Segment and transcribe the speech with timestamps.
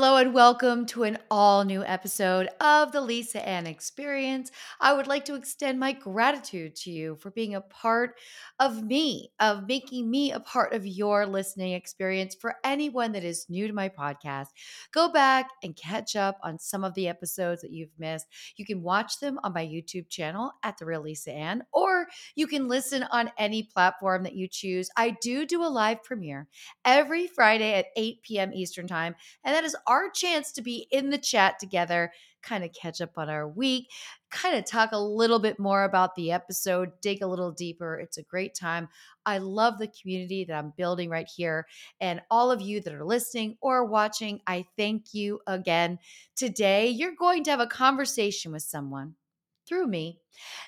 [0.00, 4.52] Hello and welcome to an all new episode of the Lisa Ann Experience.
[4.80, 8.14] I would like to extend my gratitude to you for being a part
[8.60, 12.36] of me, of making me a part of your listening experience.
[12.40, 14.50] For anyone that is new to my podcast,
[14.92, 18.28] go back and catch up on some of the episodes that you've missed.
[18.56, 22.46] You can watch them on my YouTube channel at The Real Lisa Ann, or you
[22.46, 24.90] can listen on any platform that you choose.
[24.96, 26.46] I do do a live premiere
[26.84, 28.52] every Friday at 8 p.m.
[28.54, 32.72] Eastern Time, and that is our chance to be in the chat together, kind of
[32.72, 33.88] catch up on our week,
[34.30, 37.98] kind of talk a little bit more about the episode, dig a little deeper.
[37.98, 38.88] It's a great time.
[39.26, 41.66] I love the community that I'm building right here.
[42.00, 45.98] And all of you that are listening or watching, I thank you again.
[46.36, 49.14] Today, you're going to have a conversation with someone
[49.66, 50.20] through me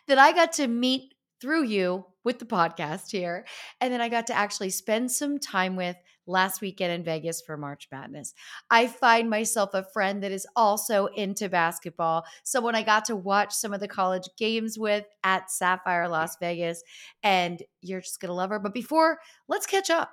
[0.08, 3.46] that I got to meet through you with the podcast here.
[3.80, 5.96] And then I got to actually spend some time with
[6.30, 8.34] last weekend in Vegas for March Madness.
[8.70, 13.52] I find myself a friend that is also into basketball, someone I got to watch
[13.52, 16.82] some of the college games with at Sapphire Las Vegas.
[17.22, 18.58] And you're just going to love her.
[18.58, 20.10] But before, let's catch up.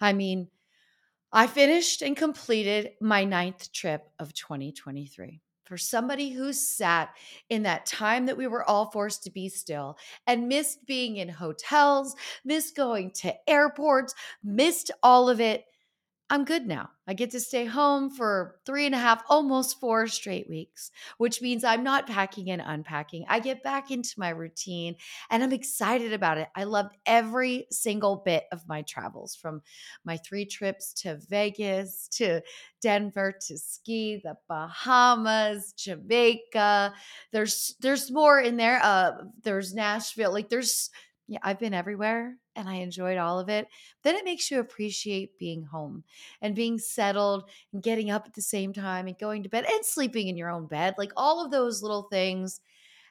[0.00, 0.48] I mean,
[1.32, 7.10] I finished and completed my ninth trip of 2023 for somebody who sat
[7.50, 11.28] in that time that we were all forced to be still and missed being in
[11.28, 15.64] hotels, missed going to airports, missed all of it.
[16.30, 16.90] I'm good now.
[17.06, 21.40] I get to stay home for three and a half, almost four straight weeks, which
[21.40, 23.24] means I'm not packing and unpacking.
[23.28, 24.96] I get back into my routine
[25.30, 26.48] and I'm excited about it.
[26.54, 29.62] I loved every single bit of my travels from
[30.04, 32.42] my three trips to Vegas, to
[32.82, 36.92] Denver, to ski, the Bahamas, Jamaica.
[37.32, 38.80] There's there's more in there.
[38.82, 39.12] Uh
[39.44, 40.32] there's Nashville.
[40.34, 40.90] Like there's
[41.28, 43.68] yeah, I've been everywhere and I enjoyed all of it.
[44.02, 46.04] Then it makes you appreciate being home
[46.40, 49.84] and being settled and getting up at the same time and going to bed and
[49.84, 50.94] sleeping in your own bed.
[50.96, 52.60] Like all of those little things,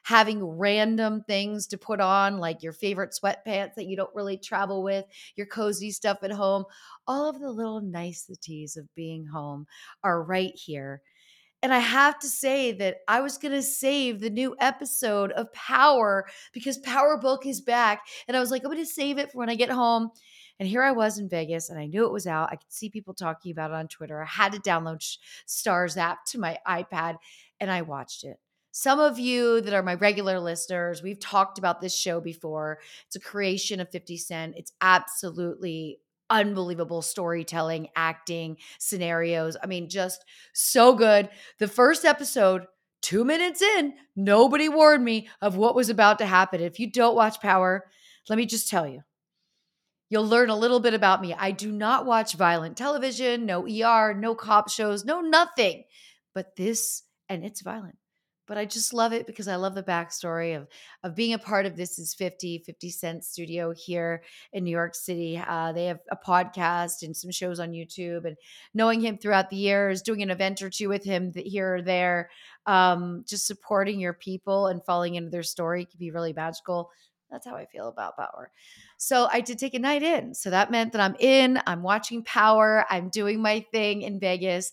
[0.02, 4.82] having random things to put on, like your favorite sweatpants that you don't really travel
[4.82, 5.04] with,
[5.36, 6.64] your cozy stuff at home.
[7.06, 9.66] All of the little niceties of being home
[10.02, 11.02] are right here
[11.62, 15.52] and I have to say that I was going to save the new episode of
[15.52, 18.02] Power because Power Book is back.
[18.28, 20.10] And I was like, I'm going to save it for when I get home.
[20.60, 22.50] And here I was in Vegas and I knew it was out.
[22.52, 24.22] I could see people talking about it on Twitter.
[24.22, 25.02] I had to download
[25.46, 27.16] Starz app to my iPad
[27.60, 28.38] and I watched it.
[28.70, 32.78] Some of you that are my regular listeners, we've talked about this show before.
[33.06, 34.54] It's a creation of 50 Cent.
[34.56, 35.98] It's absolutely
[36.30, 39.56] unbelievable storytelling, acting, scenarios.
[39.62, 41.28] I mean, just so good.
[41.58, 42.66] The first episode,
[43.02, 46.60] two minutes in, nobody warned me of what was about to happen.
[46.60, 47.84] If you don't watch Power,
[48.28, 49.02] let me just tell you.
[50.10, 51.34] You'll learn a little bit about me.
[51.34, 55.84] I do not watch violent television, no ER, no cop shows, no nothing.
[56.34, 57.98] But this, and it's violent
[58.48, 60.66] but I just love it because I love the backstory of
[61.04, 64.22] of being a part of this is 50 50 Cent Studio here
[64.52, 65.40] in New York City.
[65.46, 68.36] Uh, they have a podcast and some shows on YouTube, and
[68.74, 72.30] knowing him throughout the years, doing an event or two with him here or there,
[72.66, 76.90] um, just supporting your people and falling into their story can be really magical.
[77.30, 78.50] That's how I feel about Power.
[78.96, 80.34] So I did take a night in.
[80.34, 84.72] So that meant that I'm in, I'm watching Power, I'm doing my thing in Vegas.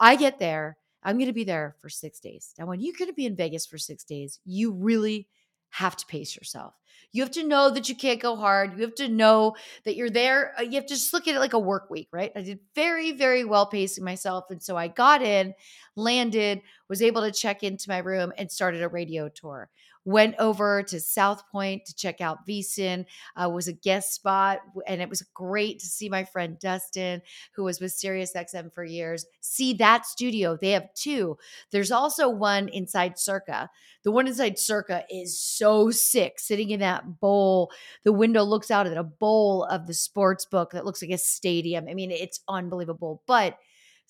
[0.00, 2.54] I get there I'm going to be there for six days.
[2.58, 5.28] Now, when you're going to be in Vegas for six days, you really
[5.70, 6.74] have to pace yourself.
[7.12, 8.74] You have to know that you can't go hard.
[8.76, 10.54] You have to know that you're there.
[10.58, 12.32] Uh, you have to just look at it like a work week, right?
[12.34, 14.46] I did very, very well pacing myself.
[14.50, 15.54] And so I got in,
[15.96, 19.70] landed, was able to check into my room, and started a radio tour
[20.04, 23.04] went over to South Point to check out VSiN,
[23.36, 24.60] uh, was a guest spot.
[24.86, 27.22] And it was great to see my friend Dustin,
[27.54, 30.56] who was with SiriusXM for years, see that studio.
[30.56, 31.38] They have two.
[31.70, 33.70] There's also one inside Circa.
[34.02, 37.70] The one inside Circa is so sick, sitting in that bowl.
[38.04, 41.18] The window looks out at a bowl of the sports book that looks like a
[41.18, 41.86] stadium.
[41.88, 43.22] I mean, it's unbelievable.
[43.26, 43.58] But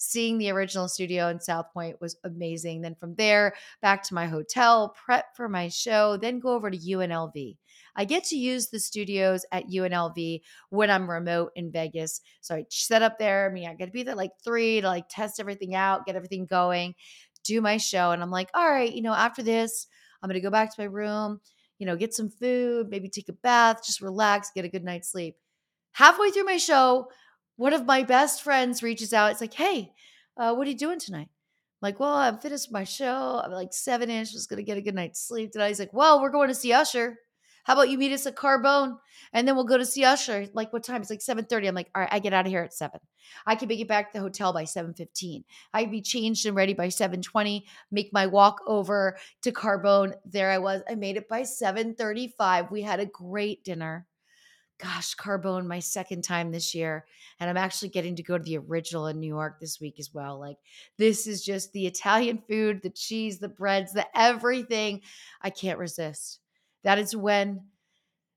[0.02, 2.81] seeing the original studio in South Point was amazing.
[2.81, 6.76] Then from there, back to my hotel, prep for my show, then go over to
[6.76, 7.56] UNLV.
[7.94, 10.40] I get to use the studios at UNLV
[10.70, 12.20] when I'm remote in Vegas.
[12.40, 13.49] So I set up there.
[13.49, 16.16] I mean, I got to be there like three to like test everything out, get
[16.16, 16.96] everything going,
[17.44, 18.10] do my show.
[18.10, 19.87] And I'm like, all right, you know, after this,
[20.20, 21.40] I'm going to go back to my room,
[21.78, 25.12] you know, get some food, maybe take a bath, just relax, get a good night's
[25.12, 25.37] sleep.
[25.93, 27.08] Halfway through my show,
[27.56, 29.32] one of my best friends reaches out.
[29.32, 29.93] It's like, hey,
[30.37, 31.28] uh, what are you doing tonight?
[31.31, 33.40] I'm like, well, I'm finished my show.
[33.44, 35.69] I'm like seven inch, was gonna get a good night's sleep tonight.
[35.69, 37.19] He's like, well, we're going to see Usher.
[37.64, 38.96] How about you meet us at Carbone
[39.32, 40.46] and then we'll go to see Usher.
[40.52, 41.00] Like what time?
[41.00, 41.69] It's like 7:30.
[41.69, 42.99] I'm like, all right, I get out of here at 7.
[43.46, 45.44] I can make it back to the hotel by 7:15.
[45.72, 50.14] I'd be changed and ready by 7:20, make my walk over to Carbone.
[50.25, 50.82] There I was.
[50.88, 52.70] I made it by 7:35.
[52.70, 54.06] We had a great dinner
[54.82, 57.06] gosh, Carbone, my second time this year.
[57.38, 60.12] And I'm actually getting to go to the original in New York this week as
[60.12, 60.40] well.
[60.40, 60.56] Like,
[60.99, 65.02] this is just the Italian food, the cheese, the breads, the everything.
[65.40, 66.40] I can't resist.
[66.82, 67.62] That is when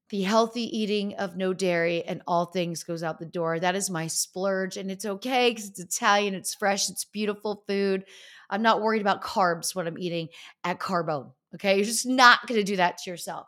[0.09, 3.59] the healthy eating of no dairy and all things goes out the door.
[3.59, 4.77] That is my splurge.
[4.77, 8.05] And it's okay because it's Italian, it's fresh, it's beautiful food.
[8.51, 10.27] I'm not worried about carbs when I'm eating
[10.63, 11.31] at Carbone.
[11.55, 11.77] Okay.
[11.77, 13.47] You're just not going to do that to yourself.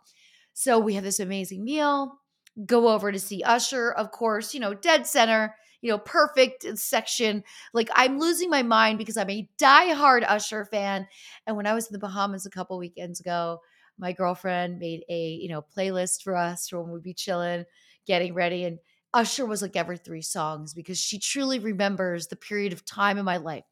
[0.53, 2.19] So we have this amazing meal
[2.65, 7.43] go over to see Usher, of course, you know, dead center, you know, perfect section.
[7.73, 11.07] Like I'm losing my mind because I'm a diehard Usher fan.
[11.45, 13.59] And when I was in the Bahamas a couple weekends ago,
[13.99, 17.65] my girlfriend made a, you know, playlist for us for when we'd be chilling,
[18.05, 18.63] getting ready.
[18.63, 18.79] And
[19.13, 23.25] Usher was like every three songs because she truly remembers the period of time in
[23.25, 23.63] my life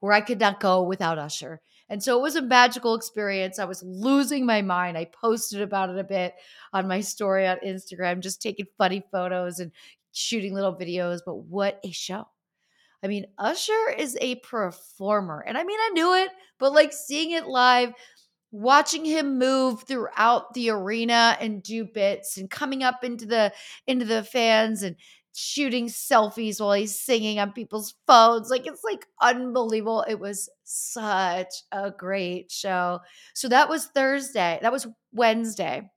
[0.00, 1.60] where I could not go without Usher.
[1.92, 3.58] And so it was a magical experience.
[3.58, 4.96] I was losing my mind.
[4.96, 6.32] I posted about it a bit
[6.72, 9.72] on my story on Instagram, just taking funny photos and
[10.10, 11.20] shooting little videos.
[11.24, 12.26] But what a show!
[13.04, 15.44] I mean, Usher is a performer.
[15.46, 17.92] And I mean, I knew it, but like seeing it live,
[18.52, 23.52] watching him move throughout the arena and do bits and coming up into the
[23.86, 24.96] into the fans and
[25.32, 28.50] shooting selfies while he's singing on people's phones.
[28.50, 30.04] Like it's like unbelievable.
[30.08, 33.00] It was such a great show.
[33.34, 34.58] So that was Thursday.
[34.62, 35.90] That was Wednesday.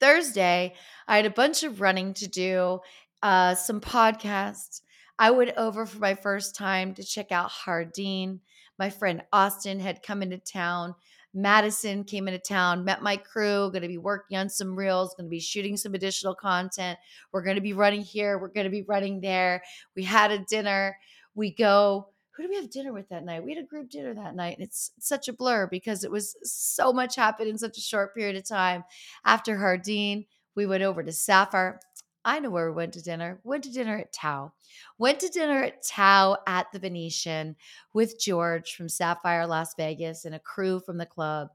[0.00, 0.74] Thursday,
[1.06, 2.80] I had a bunch of running to do,
[3.22, 4.80] uh, some podcasts.
[5.18, 8.40] I went over for my first time to check out Hardin.
[8.78, 10.94] My friend Austin had come into town
[11.34, 15.26] Madison came into town, met my crew, going to be working on some reels, going
[15.26, 16.98] to be shooting some additional content.
[17.32, 19.62] We're going to be running here, we're going to be running there.
[19.96, 20.96] We had a dinner.
[21.34, 23.44] We go, who do we have dinner with that night?
[23.44, 24.56] We had a group dinner that night.
[24.58, 28.14] And it's such a blur because it was so much happened in such a short
[28.14, 28.84] period of time.
[29.24, 30.26] After Hardin,
[30.56, 31.80] we went over to Sapphire.
[32.24, 33.40] I know where we went to dinner.
[33.44, 34.52] Went to dinner at Tao.
[34.98, 37.54] Went to dinner at Tao at the Venetian
[37.92, 41.48] with George from Sapphire Las Vegas and a crew from the club.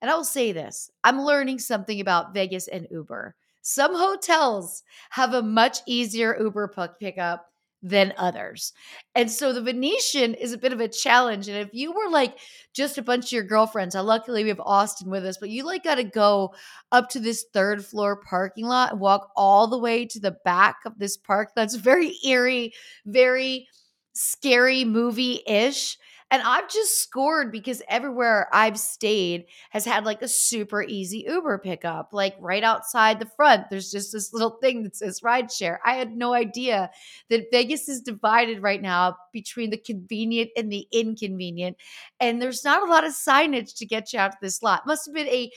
[0.00, 3.34] And I will say this I'm learning something about Vegas and Uber.
[3.62, 7.51] Some hotels have a much easier Uber pickup
[7.82, 8.72] than others.
[9.14, 11.48] And so the Venetian is a bit of a challenge.
[11.48, 12.38] And if you were like
[12.72, 15.64] just a bunch of your girlfriends, uh, luckily we have Austin with us, but you
[15.64, 16.54] like got to go
[16.92, 20.76] up to this third floor parking lot and walk all the way to the back
[20.86, 21.50] of this park.
[21.56, 22.72] That's very eerie,
[23.04, 23.66] very
[24.12, 25.98] scary movie ish.
[26.32, 31.58] And I've just scored because everywhere I've stayed has had like a super easy Uber
[31.58, 33.68] pickup, like right outside the front.
[33.68, 35.76] There's just this little thing that says rideshare.
[35.84, 36.90] I had no idea
[37.28, 41.76] that Vegas is divided right now between the convenient and the inconvenient.
[42.18, 44.86] And there's not a lot of signage to get you out to this lot.
[44.86, 45.50] Must have been a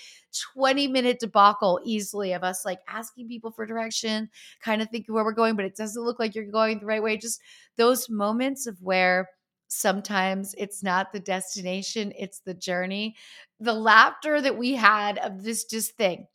[0.56, 4.30] 20 minute debacle easily of us like asking people for direction,
[4.62, 7.02] kind of thinking where we're going, but it doesn't look like you're going the right
[7.02, 7.16] way.
[7.16, 7.40] Just
[7.78, 9.30] those moments of where
[9.68, 13.16] sometimes it's not the destination, it's the journey.
[13.60, 16.28] The laughter that we had of this just thing.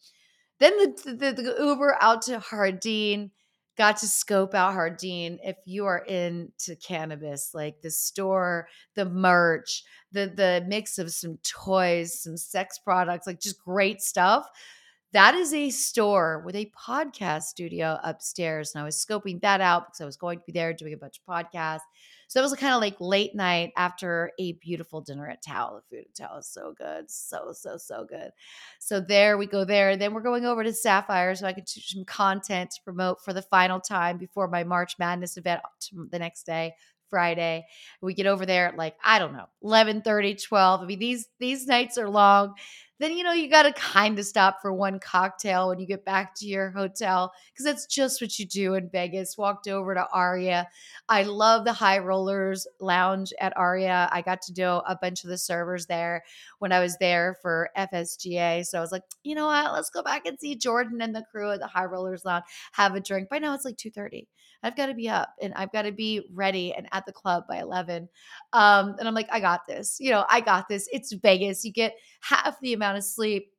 [0.58, 3.30] Then the, the, the Uber out to Hardin,
[3.76, 5.38] got to scope out Hardin.
[5.42, 11.38] If you are into cannabis, like the store, the merch, the the mix of some
[11.42, 14.46] toys, some sex products, like just great stuff.
[15.12, 18.72] That is a store with a podcast studio upstairs.
[18.74, 20.98] And I was scoping that out because I was going to be there doing a
[20.98, 21.80] bunch of podcasts.
[22.30, 25.74] So it was kind of like late night after a beautiful dinner at Tao.
[25.74, 27.10] The food at Tao is so good.
[27.10, 28.30] So, so, so good.
[28.78, 29.96] So there we go there.
[29.96, 33.32] Then we're going over to Sapphire so I can do some content to promote for
[33.32, 36.74] the final time before my March Madness event the next day.
[37.08, 37.66] Friday.
[38.00, 40.80] We get over there at like, I don't know, 11 30, 12.
[40.80, 42.54] I mean, these these nights are long
[43.00, 46.04] then you know you got to kind of stop for one cocktail when you get
[46.04, 49.36] back to your hotel because that's just what you do in Vegas.
[49.38, 50.68] Walked over to Aria.
[51.08, 54.08] I love the High Rollers Lounge at Aria.
[54.12, 56.22] I got to know a bunch of the servers there
[56.58, 58.64] when I was there for FSGA.
[58.64, 59.72] So I was like, you know what?
[59.72, 62.94] Let's go back and see Jordan and the crew at the High Rollers Lounge have
[62.94, 63.28] a drink.
[63.28, 64.28] By now it's like two thirty.
[64.62, 67.44] I've got to be up and I've got to be ready and at the club
[67.48, 68.08] by 11.
[68.52, 69.96] Um, and I'm like, I got this.
[70.00, 70.88] You know, I got this.
[70.92, 71.64] It's Vegas.
[71.64, 73.52] You get half the amount of sleep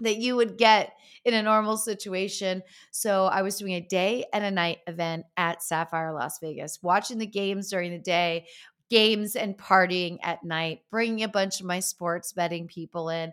[0.00, 0.92] that you would get
[1.24, 2.62] in a normal situation.
[2.90, 7.18] So I was doing a day and a night event at Sapphire Las Vegas, watching
[7.18, 8.46] the games during the day,
[8.90, 13.32] games and partying at night, bringing a bunch of my sports betting people in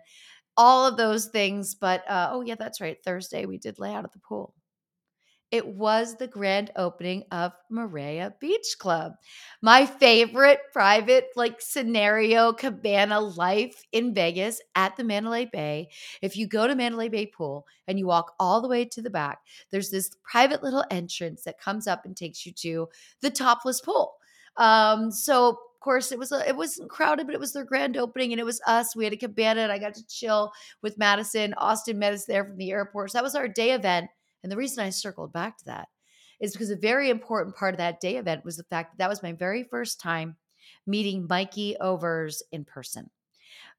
[0.56, 1.74] all of those things.
[1.74, 2.98] But uh, oh, yeah, that's right.
[3.04, 4.54] Thursday, we did lay out at the pool.
[5.54, 9.12] It was the grand opening of Moorea Beach Club,
[9.62, 15.90] my favorite private like scenario cabana life in Vegas at the Mandalay Bay.
[16.22, 19.10] If you go to Mandalay Bay Pool and you walk all the way to the
[19.10, 22.88] back, there's this private little entrance that comes up and takes you to
[23.20, 24.16] the topless pool.
[24.56, 27.96] Um, so of course it was a, it wasn't crowded, but it was their grand
[27.96, 28.96] opening and it was us.
[28.96, 30.50] We had a cabana and I got to chill
[30.82, 31.54] with Madison.
[31.58, 33.12] Austin met us there from the airport.
[33.12, 34.10] So that was our day event.
[34.44, 35.88] And the reason I circled back to that
[36.38, 39.08] is because a very important part of that day event was the fact that that
[39.08, 40.36] was my very first time
[40.86, 43.10] meeting Mikey Overs in person.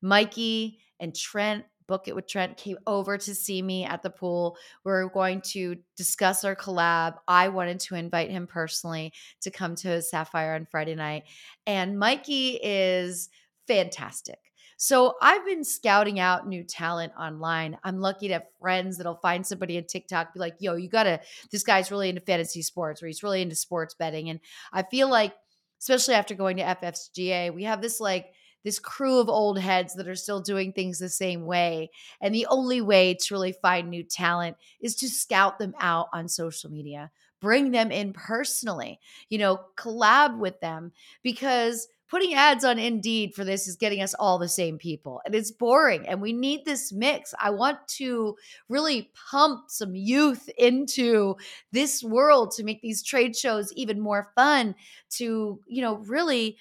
[0.02, 4.58] Mikey and Trent Book It with Trent came over to see me at the pool.
[4.84, 7.18] We are going to discuss our collab.
[7.28, 11.26] I wanted to invite him personally to come to Sapphire on Friday night.
[11.68, 13.30] And Mikey is
[13.68, 14.40] fantastic.
[14.78, 17.78] So I've been scouting out new talent online.
[17.84, 21.22] I'm lucky to have friends that'll find somebody on TikTok, be like, yo, you gotta,
[21.52, 24.30] this guy's really into fantasy sports or he's really into sports betting.
[24.30, 24.40] And
[24.74, 25.34] I feel like,
[25.80, 28.28] especially after going to FSGA, we have this like,
[28.64, 31.92] this crew of old heads that are still doing things the same way.
[32.20, 36.28] And the only way to really find new talent is to scout them out on
[36.28, 40.92] social media, bring them in personally, you know, collab with them
[41.22, 45.22] because putting ads on Indeed for this is getting us all the same people.
[45.26, 46.08] And it's boring.
[46.08, 47.34] And we need this mix.
[47.40, 48.36] I want to
[48.70, 51.36] really pump some youth into
[51.72, 54.76] this world to make these trade shows even more fun,
[55.12, 56.58] to, you know, really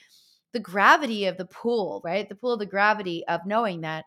[0.53, 2.29] the gravity of the pool, right?
[2.29, 4.05] The pool of the gravity of knowing that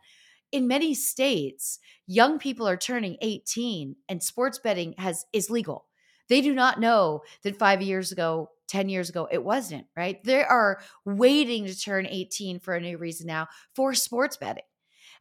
[0.52, 1.78] in many states,
[2.08, 5.86] young people are turning 18 and sports betting has is legal.
[6.30, 10.24] They do not know that 5 years ago 10 years ago, it wasn't, right?
[10.24, 14.64] They are waiting to turn 18 for a new reason now for sports betting.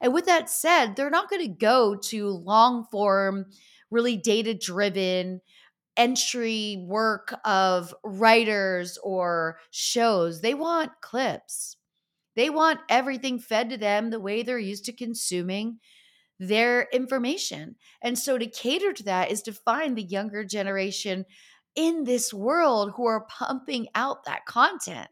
[0.00, 3.46] And with that said, they're not going to go to long form,
[3.90, 5.40] really data driven
[5.96, 10.40] entry work of writers or shows.
[10.40, 11.76] They want clips.
[12.34, 15.78] They want everything fed to them the way they're used to consuming
[16.38, 17.76] their information.
[18.02, 21.24] And so to cater to that is to find the younger generation
[21.76, 25.08] in this world who are pumping out that content.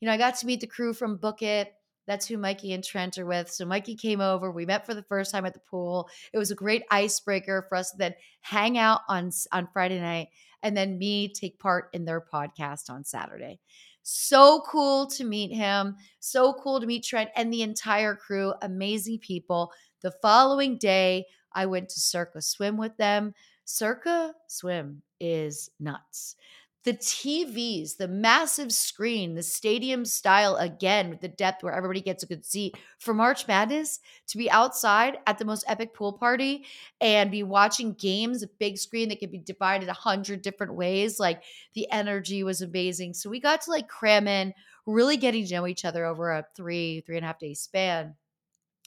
[0.00, 1.72] You know, I got to meet the crew from Book It.
[2.06, 3.50] That's who Mikey and Trent are with.
[3.50, 4.50] So Mikey came over.
[4.52, 6.08] We met for the first time at the pool.
[6.32, 10.28] It was a great icebreaker for us to then hang out on on Friday night
[10.62, 13.58] and then me take part in their podcast on Saturday.
[14.02, 15.96] So cool to meet him.
[16.20, 18.54] So cool to meet Trent and the entire crew.
[18.62, 19.72] Amazing people.
[20.02, 23.34] The following day, I went to Circa Swim with them.
[23.66, 26.36] Circa Swim is nuts.
[26.84, 32.22] The TVs, the massive screen, the stadium style again with the depth where everybody gets
[32.22, 36.64] a good seat for March Madness to be outside at the most epic pool party
[37.00, 41.18] and be watching games, a big screen that could be divided a hundred different ways.
[41.18, 41.42] Like
[41.74, 43.14] the energy was amazing.
[43.14, 44.54] So we got to like cram in,
[44.86, 48.14] really getting to know each other over a three, three and a half day span.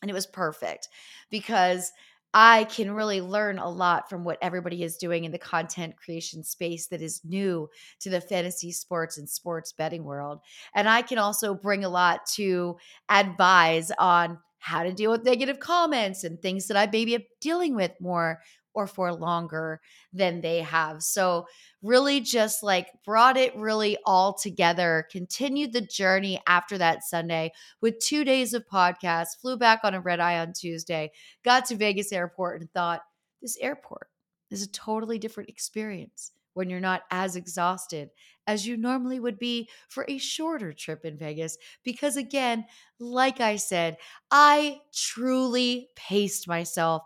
[0.01, 0.87] And it was perfect
[1.29, 1.91] because
[2.33, 6.43] I can really learn a lot from what everybody is doing in the content creation
[6.43, 7.69] space that is new
[8.01, 10.39] to the fantasy sports and sports betting world.
[10.75, 12.77] And I can also bring a lot to
[13.09, 17.75] advise on how to deal with negative comments and things that I maybe am dealing
[17.75, 18.41] with more
[18.79, 19.81] or for longer
[20.13, 21.03] than they have.
[21.03, 21.47] So,
[21.81, 27.99] really just like brought it really all together, continued the journey after that Sunday with
[27.99, 31.11] two days of podcasts, flew back on a red eye on Tuesday,
[31.43, 33.01] got to Vegas airport and thought,
[33.41, 34.07] this airport
[34.49, 38.09] is a totally different experience when you're not as exhausted
[38.47, 41.57] as you normally would be for a shorter trip in Vegas.
[41.83, 42.65] Because again,
[42.97, 43.97] like I said,
[44.31, 47.03] I truly paced myself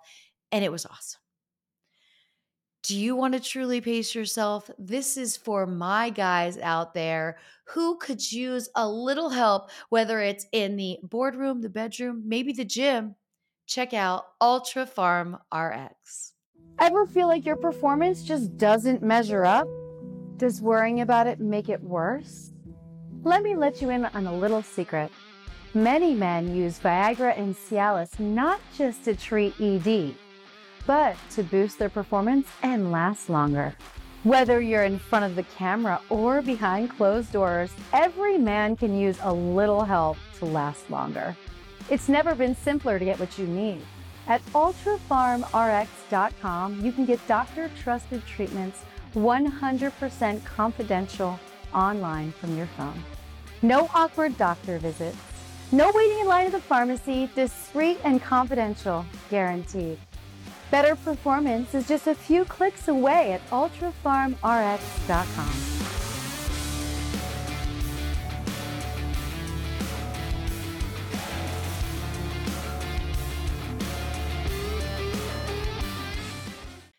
[0.52, 1.23] and it was awesome.
[2.84, 4.70] Do you want to truly pace yourself?
[4.78, 7.38] This is for my guys out there
[7.68, 12.66] who could use a little help, whether it's in the boardroom, the bedroom, maybe the
[12.66, 13.16] gym.
[13.68, 16.34] Check out Ultra Farm RX.
[16.78, 19.70] Ever feel like your performance just doesn't measure up?
[20.36, 22.52] Does worrying about it make it worse?
[23.24, 25.10] Let me let you in on a little secret.
[25.74, 30.16] Many men use Viagra and Cialis not just to treat ED
[30.86, 33.74] but to boost their performance and last longer.
[34.24, 39.18] Whether you're in front of the camera or behind closed doors, every man can use
[39.22, 41.36] a little help to last longer.
[41.90, 43.82] It's never been simpler to get what you need.
[44.28, 48.86] At ultrafarmrx.com, you can get doctor trusted treatments
[49.16, 51.38] 100% confidential
[51.74, 53.04] online from your phone.
[53.62, 55.18] No awkward doctor visits
[55.74, 59.98] No waiting in line at the pharmacy, discreet and confidential, guaranteed.
[60.74, 65.54] Better performance is just a few clicks away at ultrafarmrx.com.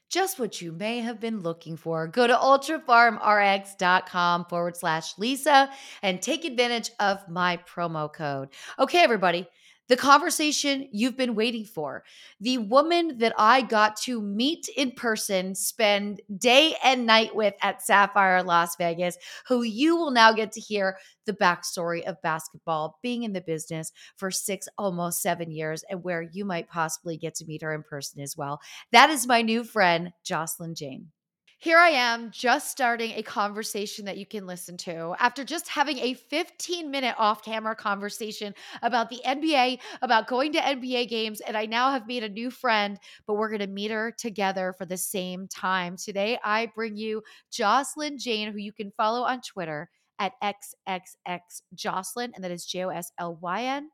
[0.08, 2.06] just what you may have been looking for.
[2.06, 5.68] Go to ultrafarmrx.com forward slash Lisa
[6.02, 8.50] and take advantage of my promo code.
[8.78, 9.48] Okay, everybody
[9.88, 12.04] the conversation you've been waiting for.
[12.40, 17.82] The woman that I got to meet in person, spend day and night with at
[17.82, 23.22] Sapphire Las Vegas, who you will now get to hear the backstory of basketball, being
[23.22, 27.46] in the business for six, almost seven years, and where you might possibly get to
[27.46, 28.60] meet her in person as well.
[28.92, 31.08] That is my new friend, Joslyn Jane.
[31.58, 35.98] Here I am just starting a conversation that you can listen to after just having
[35.98, 41.40] a 15 minute off camera conversation about the NBA, about going to NBA games.
[41.40, 44.74] And I now have made a new friend, but we're going to meet her together
[44.76, 45.96] for the same time.
[45.96, 51.40] Today, I bring you Joslyn Jane, who you can follow on Twitter at XXX
[51.74, 53.88] Joslyn, and that is J O S L Y N,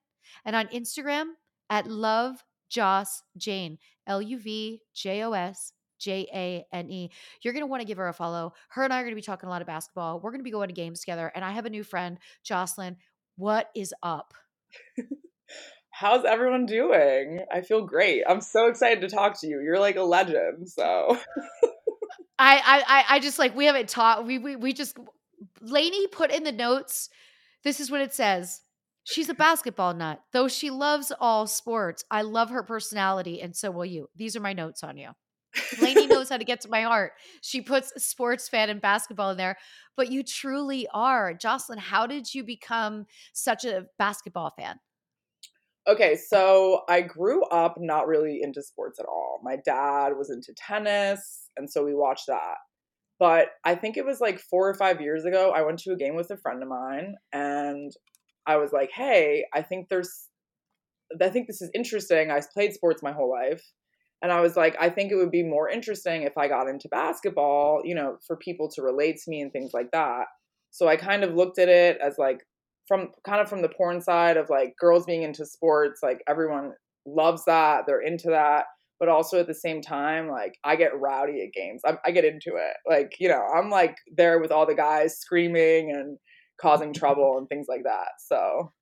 [0.45, 1.33] and on Instagram
[1.69, 7.11] at Love Joss Jane, L U V J O S J A N E.
[7.43, 8.55] You're going to want to give her a follow.
[8.71, 10.21] Her and I are going to be talking a lot of basketball.
[10.21, 11.31] We're going to be going to games together.
[11.35, 12.97] And I have a new friend, Joslyn.
[13.37, 14.35] What is up?
[15.91, 17.41] How's everyone doing?
[17.53, 18.23] I feel great.
[18.29, 19.61] I'm so excited to talk to you.
[19.61, 20.69] You're like a legend.
[20.71, 21.19] So
[22.39, 24.97] I, I I just like we haven't taught we we we just
[25.61, 27.11] Lainey put in the notes.
[27.65, 28.63] This is what it says.
[29.05, 30.21] She's a basketball nut.
[30.33, 34.09] Though she loves all sports, I love her personality, and so will you.
[34.15, 35.11] These are my notes on you.
[35.81, 37.13] Lainey knows how to get to my heart.
[37.43, 39.57] She puts sports fan and basketball in there,
[39.97, 41.35] but you truly are.
[41.35, 44.79] Joslyn, how did you become such a basketball fan?
[45.89, 49.41] Okay, so I grew up not really into sports at all.
[49.43, 52.57] My dad was into tennis, and so we watched that.
[53.19, 55.97] But I think it was like four or five years ago, I went to a
[55.97, 57.91] game with a friend of mine, and
[58.47, 60.29] I was like, hey, I think there's,
[61.21, 62.31] I think this is interesting.
[62.31, 63.63] I've played sports my whole life.
[64.23, 66.89] And I was like, I think it would be more interesting if I got into
[66.89, 70.27] basketball, you know, for people to relate to me and things like that.
[70.71, 72.41] So I kind of looked at it as like
[72.87, 76.73] from kind of from the porn side of like girls being into sports, like everyone
[77.07, 78.65] loves that, they're into that.
[78.99, 81.81] But also at the same time, like I get rowdy at games.
[81.87, 82.77] I, I get into it.
[82.87, 86.19] Like, you know, I'm like there with all the guys screaming and
[86.61, 88.09] causing trouble and things like that.
[88.19, 88.73] So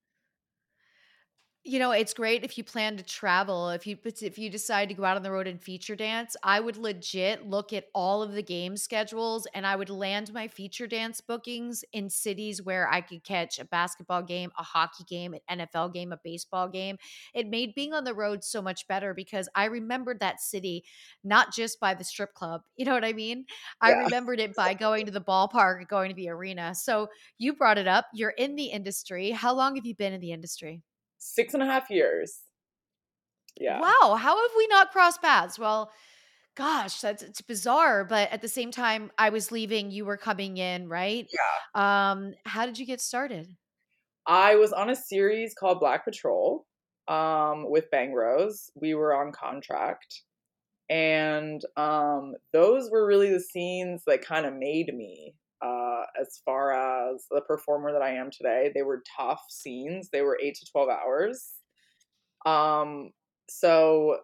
[1.64, 3.68] you know, it's great if you plan to travel.
[3.68, 6.60] If you if you decide to go out on the road and feature dance, I
[6.60, 10.86] would legit look at all of the game schedules and I would land my feature
[10.86, 15.58] dance bookings in cities where I could catch a basketball game, a hockey game, an
[15.58, 16.96] NFL game, a baseball game.
[17.34, 20.84] It made being on the road so much better because I remembered that city
[21.22, 22.62] not just by the strip club.
[22.78, 23.44] You know what I mean?
[23.80, 26.74] I remembered it by going to the ballpark, going to the arena.
[26.76, 28.06] So you brought it up.
[28.14, 29.32] You're in the industry.
[29.32, 30.82] How long have you been in the industry?
[31.18, 32.38] Six and a half years.
[33.56, 33.80] Yeah.
[33.80, 34.16] Wow.
[34.16, 35.58] How have we not crossed paths?
[35.58, 35.90] Well,
[36.56, 38.04] gosh, that's it's bizarre.
[38.04, 41.26] But at the same time, I was leaving, you were coming in, right?
[41.32, 42.10] Yeah.
[42.10, 43.48] Um, how did you get started?
[44.26, 46.66] I was on a series called Black Patrol
[47.08, 48.70] um, with Bang Bros.
[48.74, 50.22] We were on contract.
[50.90, 56.72] And um, those were really the scenes that kind of made me uh, as far
[56.72, 58.70] as the performer that I am today.
[58.74, 60.08] They were tough scenes.
[60.12, 61.52] They were eight to twelve hours.
[62.46, 63.10] Um,
[63.48, 64.18] so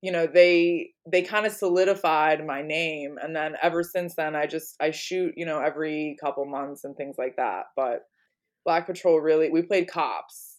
[0.00, 4.46] you know they they kind of solidified my name and then ever since then i
[4.46, 8.02] just i shoot you know every couple months and things like that but
[8.64, 10.58] black patrol really we played cops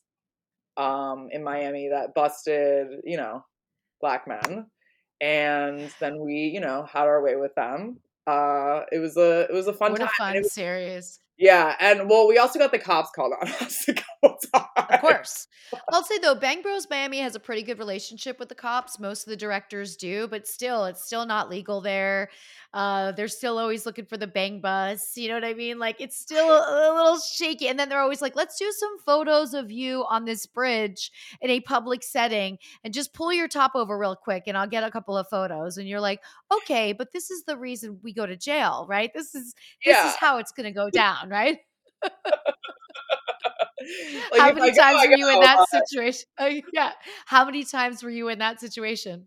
[0.77, 3.43] um in miami that busted you know
[4.01, 4.65] black men
[5.21, 7.97] and then we you know had our way with them
[8.29, 10.09] uh, it was a it was a fun what time.
[10.09, 11.19] a fun was, series.
[11.37, 14.67] Yeah, and well, we also got the cops called on us a couple times.
[14.89, 15.47] Of course.
[15.91, 18.99] I'll say though, Bang Bros Miami has a pretty good relationship with the cops.
[18.99, 22.29] Most of the directors do, but still, it's still not legal there.
[22.71, 25.17] Uh, they're still always looking for the bang bus.
[25.17, 25.79] You know what I mean?
[25.79, 27.67] Like it's still a, little shaky.
[27.67, 31.49] And then they're always like, let's do some photos of you on this bridge in
[31.49, 34.91] a public setting and just pull your top over real quick and I'll get a
[34.91, 35.77] couple of photos.
[35.77, 39.11] And you're like, okay, but this is the reason we go to jail, right?
[39.13, 40.07] This is this yeah.
[40.07, 41.57] is how it's gonna go down, right?
[44.31, 46.25] like How many times were you in that situation?
[46.37, 46.91] Uh, yeah.
[47.25, 49.25] How many times were you in that situation?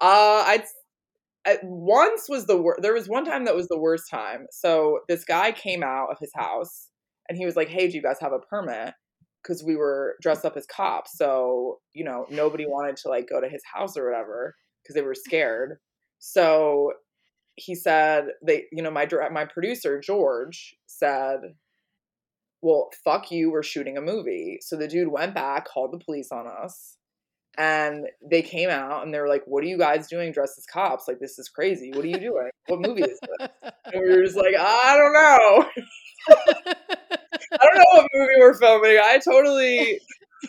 [0.00, 0.64] Uh, I'd
[1.62, 2.82] once was the worst.
[2.82, 4.46] There was one time that was the worst time.
[4.50, 6.88] So this guy came out of his house
[7.28, 8.94] and he was like, "Hey, do you guys have a permit?"
[9.42, 11.16] because we were dressed up as cops.
[11.16, 15.02] So, you know, nobody wanted to like go to his house or whatever because they
[15.02, 15.78] were scared.
[16.18, 16.92] So
[17.56, 21.40] he said they, you know, my my producer George said,
[22.62, 26.30] "Well, fuck you, we're shooting a movie." So the dude went back, called the police
[26.32, 26.96] on us,
[27.58, 30.66] and they came out and they were like, "What are you guys doing dressed as
[30.66, 31.08] cops?
[31.08, 31.92] Like this is crazy.
[31.92, 32.50] What are you doing?
[32.66, 36.74] What movie is this?" And we were just like, "I don't know."
[37.52, 38.98] I don't know what movie we're filming.
[39.02, 40.00] I totally.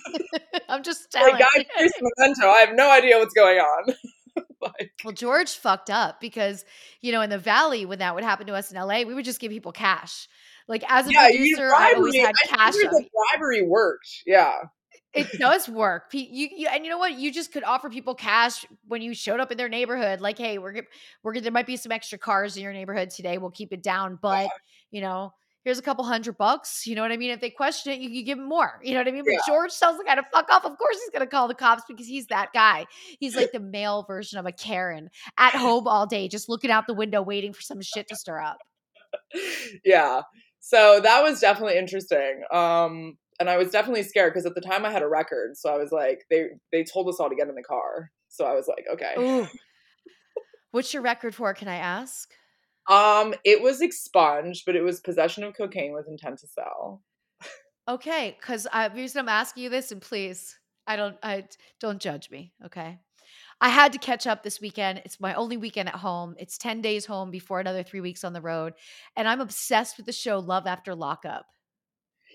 [0.70, 1.34] I'm just telling.
[1.34, 2.48] Like Guy Pearce Memento.
[2.48, 3.94] I have no idea what's going on.
[4.62, 6.66] like, well, George fucked up because
[7.02, 9.26] you know in the Valley when that would happen to us in LA, we would
[9.26, 10.28] just give people cash.
[10.68, 12.74] Like as a yeah, producer, I always had I cash.
[12.74, 14.24] The bribery worked.
[14.26, 14.54] Yeah.
[15.14, 16.06] It does work.
[16.14, 17.20] You, you and you know what?
[17.20, 20.22] You just could offer people cash when you showed up in their neighborhood.
[20.22, 20.84] Like, hey, we're
[21.24, 23.38] we're there might be some extra cars in your neighborhood today.
[23.38, 24.50] We'll keep it down, but
[24.90, 26.88] you know, here's a couple hundred bucks.
[26.88, 27.32] You know what I mean?
[27.32, 28.80] If they question it, you can give them more.
[28.84, 29.24] You know what I mean?
[29.24, 29.40] But yeah.
[29.48, 30.66] George tells the guy to fuck off.
[30.66, 32.86] Of course he's going to call the cops because he's that guy.
[33.20, 36.88] He's like the male version of a Karen at home all day, just looking out
[36.88, 38.58] the window, waiting for some shit to stir up.
[39.84, 40.22] Yeah.
[40.62, 42.44] So that was definitely interesting.
[42.54, 45.58] Um, and I was definitely scared because at the time I had a record.
[45.58, 48.12] So I was like, they they told us all to get in the car.
[48.30, 49.48] So I was like, okay.
[50.70, 51.54] What's your record for?
[51.54, 52.30] Can I ask?
[52.90, 57.02] Um, it was expunged, but it was possession of cocaine with intent to sell.
[57.88, 61.46] Okay, because I reason I'm asking you this, and please, I don't, I
[61.80, 62.54] don't judge me.
[62.66, 63.00] Okay,
[63.60, 65.02] I had to catch up this weekend.
[65.04, 66.36] It's my only weekend at home.
[66.40, 68.74] It's ten days home before another three weeks on the road,
[69.18, 71.46] and I'm obsessed with the show Love After Lockup.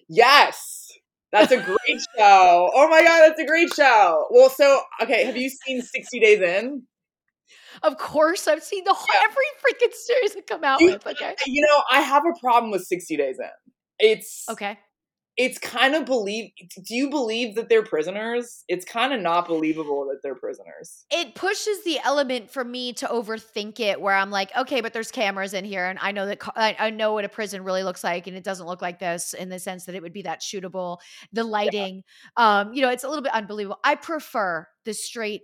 [0.08, 0.92] Yes,
[1.32, 2.70] that's a great show.
[2.74, 4.26] Oh my god, that's a great show.
[4.30, 6.82] Well, so okay, have you seen 60 Days In?
[7.82, 11.06] Of course, I've seen the whole, every freaking series that come out you, with.
[11.06, 13.50] Okay, you know, I have a problem with Sixty Days In.
[13.98, 14.78] It's okay.
[15.36, 16.50] It's kind of believe.
[16.82, 18.64] Do you believe that they're prisoners?
[18.68, 21.04] It's kind of not believable that they're prisoners.
[21.10, 25.10] It pushes the element for me to overthink it, where I'm like, okay, but there's
[25.10, 28.26] cameras in here, and I know that I, know what a prison really looks like,
[28.26, 30.98] and it doesn't look like this in the sense that it would be that shootable.
[31.32, 32.02] The lighting,
[32.38, 32.60] yeah.
[32.60, 33.78] um, you know, it's a little bit unbelievable.
[33.84, 35.42] I prefer the straight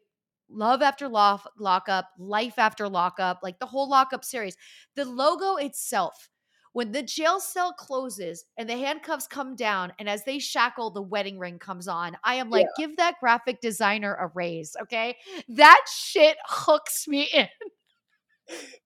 [0.49, 4.57] Love After Lock, Lockup, Life After Lockup, like the whole Lockup series.
[4.97, 6.29] The logo itself,
[6.73, 11.03] when the jail cell closes and the handcuffs come down, and as they shackle, the
[11.03, 12.87] wedding ring comes on, I am like, yeah.
[12.87, 15.17] give that graphic designer a raise, okay?
[15.49, 17.49] That shit hooks me in.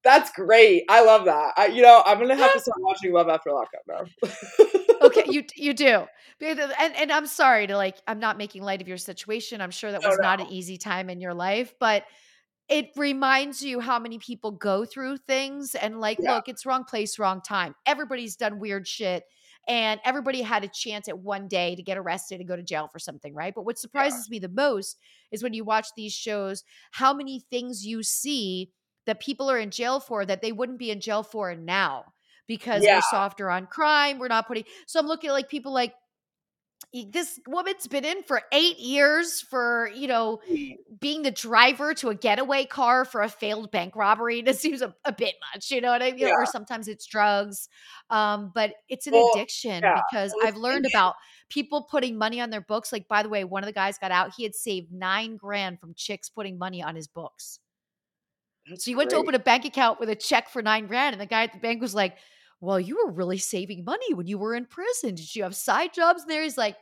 [0.05, 0.85] That's great.
[0.89, 1.55] I love that.
[1.57, 4.05] I, you know, I'm gonna have to start watching Love After Lockup now.
[5.03, 6.05] okay, you you do,
[6.41, 6.61] and
[6.97, 7.97] and I'm sorry to like.
[8.07, 9.61] I'm not making light of your situation.
[9.61, 10.29] I'm sure that was no, no.
[10.29, 12.05] not an easy time in your life, but
[12.69, 16.35] it reminds you how many people go through things and like, yeah.
[16.35, 17.75] look, it's wrong place, wrong time.
[17.87, 19.25] Everybody's done weird shit.
[19.69, 22.89] And everybody had a chance at one day to get arrested and go to jail
[22.93, 23.53] for something, right?
[23.53, 24.37] But what surprises yeah.
[24.37, 24.97] me the most
[25.33, 28.71] is when you watch these shows, how many things you see
[29.07, 32.05] that people are in jail for that they wouldn't be in jail for now
[32.47, 32.97] because yeah.
[32.97, 34.19] we're softer on crime.
[34.19, 34.65] We're not putting.
[34.87, 35.95] So I'm looking at like people like
[37.11, 40.41] this woman's been in for eight years for you know
[41.01, 44.95] being the driver to a getaway car for a failed bank robbery this seems a,
[45.05, 46.33] a bit much you know what i mean yeah.
[46.33, 47.69] or sometimes it's drugs
[48.09, 50.01] um, but it's an well, addiction yeah.
[50.11, 51.15] because i've learned about
[51.51, 54.11] people putting money on their books like by the way one of the guys got
[54.11, 57.59] out he had saved nine grand from chicks putting money on his books
[58.69, 61.15] that's so he went to open a bank account with a check for nine grand,
[61.15, 62.17] and the guy at the bank was like,
[62.61, 65.15] "Well, you were really saving money when you were in prison.
[65.15, 66.77] Did you have side jobs there?" He's like,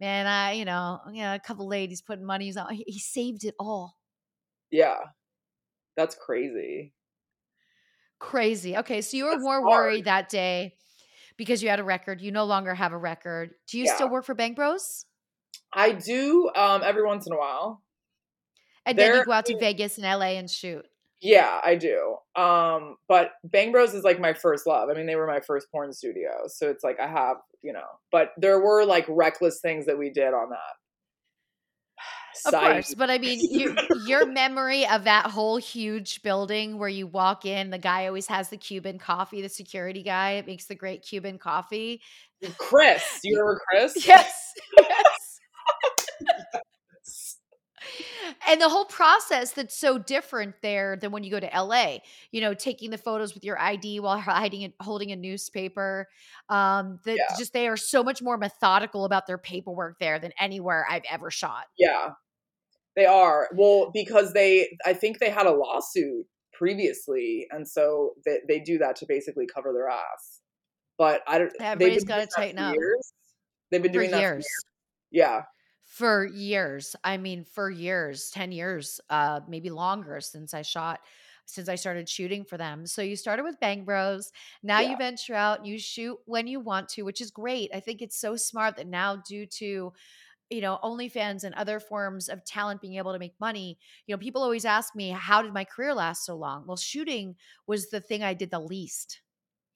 [0.00, 2.74] "Man, I, you know, you know, a couple ladies putting money on.
[2.74, 3.96] He, he saved it all."
[4.70, 4.98] Yeah,
[5.96, 6.94] that's crazy.
[8.18, 8.76] Crazy.
[8.76, 9.66] Okay, so you were that's more hard.
[9.66, 10.74] worried that day
[11.36, 12.20] because you had a record.
[12.20, 13.52] You no longer have a record.
[13.66, 13.94] Do you yeah.
[13.94, 15.06] still work for Bang Bros?
[15.72, 17.82] I do um, every once in a while.
[18.84, 20.84] And They're, then you go out to Vegas and LA and shoot.
[21.20, 22.16] Yeah, I do.
[22.34, 24.88] Um, but Bang Bros is like my first love.
[24.88, 27.86] I mean, they were my first porn studio, so it's like I have, you know.
[28.10, 30.58] But there were like reckless things that we did on that.
[32.46, 37.06] Of course, but I mean, you, your memory of that whole huge building where you
[37.06, 39.42] walk in, the guy always has the Cuban coffee.
[39.42, 42.00] The security guy makes the great Cuban coffee.
[42.56, 43.94] Chris, you remember Chris?
[44.06, 45.19] Yes, yes
[48.48, 51.98] and the whole process that's so different there than when you go to LA.
[52.32, 56.08] You know, taking the photos with your ID while hiding and holding a newspaper.
[56.48, 57.36] Um, that yeah.
[57.38, 61.30] just they are so much more methodical about their paperwork there than anywhere I've ever
[61.30, 61.64] shot.
[61.78, 62.10] Yeah,
[62.96, 63.48] they are.
[63.54, 68.78] Well, because they, I think they had a lawsuit previously, and so they, they do
[68.78, 70.40] that to basically cover their ass.
[70.98, 71.52] But I don't.
[71.60, 72.74] Everybody's got to tighten up.
[72.74, 73.12] Years.
[73.70, 74.32] They've been doing for that years.
[74.32, 74.64] For years.
[75.10, 75.42] Yeah.
[75.90, 76.94] For years.
[77.02, 81.00] I mean, for years, 10 years, uh, maybe longer since I shot
[81.46, 82.86] since I started shooting for them.
[82.86, 84.30] So you started with Bang Bros.
[84.62, 84.82] Now Yeah.
[84.82, 87.74] you venture out, you shoot when you want to, which is great.
[87.74, 89.92] I think it's so smart that now due to
[90.50, 94.20] you know, OnlyFans and other forms of talent being able to make money, you know,
[94.20, 96.66] people always ask me, how did my career last so long?
[96.66, 99.22] Well, shooting was the thing I did the least.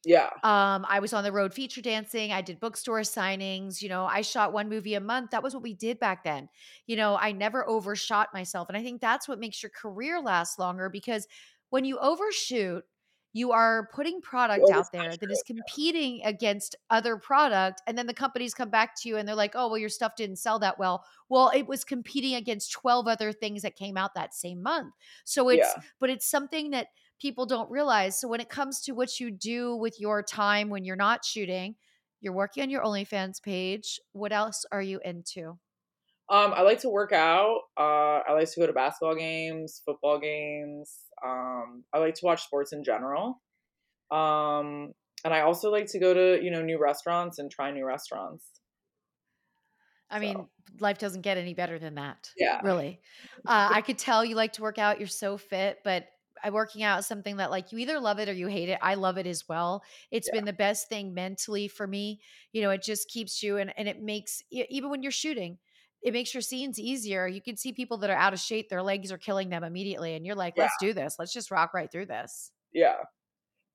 [0.05, 0.31] Yeah.
[0.43, 2.33] Um, I was on the road feature dancing.
[2.33, 3.81] I did bookstore signings.
[3.83, 5.31] You know, I shot one movie a month.
[5.31, 6.49] That was what we did back then.
[6.87, 8.69] You know, I never overshot myself.
[8.69, 11.27] And I think that's what makes your career last longer because
[11.71, 12.85] when you overshoot,
[13.37, 17.83] you are putting product out there that is competing against other product.
[17.89, 20.15] And then the companies come back to you and they're like, oh, well, your stuff
[20.17, 21.05] didn't sell that well.
[21.29, 24.95] Well, it was competing against 12 other things that came out that same month.
[25.25, 25.83] So it's, Yeah.
[25.99, 26.89] but it's something that
[27.25, 28.21] people don't realize.
[28.21, 31.75] So when it comes to what you do with your time when you're not shooting,
[32.21, 33.99] you're working on your OnlyFans page.
[34.13, 35.59] What else are you into?
[36.29, 37.61] Um, I like to work out.
[37.79, 40.99] Uh, I like to go to basketball games, football games.
[41.25, 43.41] Um, I like to watch sports in general.
[44.11, 44.93] Um,
[45.25, 48.45] and I also like to go to, you know, new restaurants and try new restaurants.
[50.11, 50.47] I mean,
[50.79, 52.29] life doesn't get any better than that.
[52.37, 52.61] Yeah.
[52.63, 53.01] Really.
[53.47, 54.99] Uh, I could tell you like to work out.
[54.99, 56.07] You're so fit, but
[56.51, 58.79] working out is something that like you either love it or you hate it.
[58.83, 59.83] I love it as well.
[60.11, 60.31] It's Yeah.
[60.31, 62.21] been the best thing mentally for me.
[62.53, 65.59] You know, it just keeps you and and it makes even when you're shooting,
[66.03, 67.27] it makes your scenes easier.
[67.27, 70.15] You can see people that are out of shape, their legs are killing them immediately
[70.15, 70.69] and you're like, Yeah.
[70.69, 71.17] "Let's do this.
[71.19, 72.97] Let's just rock right through this." Yeah,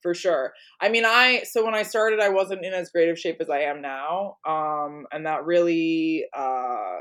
[0.01, 0.53] for sure.
[0.81, 3.49] I mean, I so when I started, I wasn't in as great of shape as
[3.49, 6.99] I am now, um, and that really uh,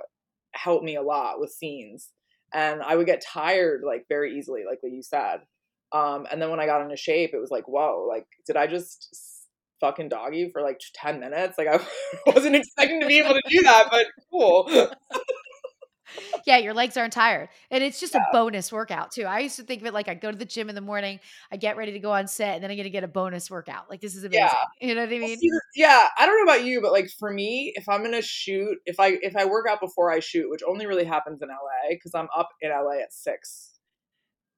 [0.54, 2.12] helped me a lot with scenes.
[2.54, 5.42] And I would get tired like very easily, like what you said.
[5.92, 8.66] Um, and then when I got into shape, it was like, whoa, like did I
[8.66, 9.14] just
[9.80, 11.56] fucking doggy for like ten minutes?
[11.58, 11.80] Like I
[12.30, 14.90] wasn't expecting to be able to do that, but cool.
[16.46, 17.48] Yeah, your legs aren't tired.
[17.70, 19.24] And it's just a bonus workout too.
[19.24, 21.20] I used to think of it like I go to the gym in the morning,
[21.52, 23.90] I get ready to go on set, and then I'm gonna get a bonus workout.
[23.90, 24.40] Like this is amazing.
[24.40, 24.88] Yeah.
[24.88, 25.38] You know what I mean?
[25.74, 28.98] yeah, I don't know about you, but like for me, if I'm gonna shoot, if
[28.98, 32.14] I if I work out before I shoot, which only really happens in LA because
[32.14, 33.77] I'm up in LA at six.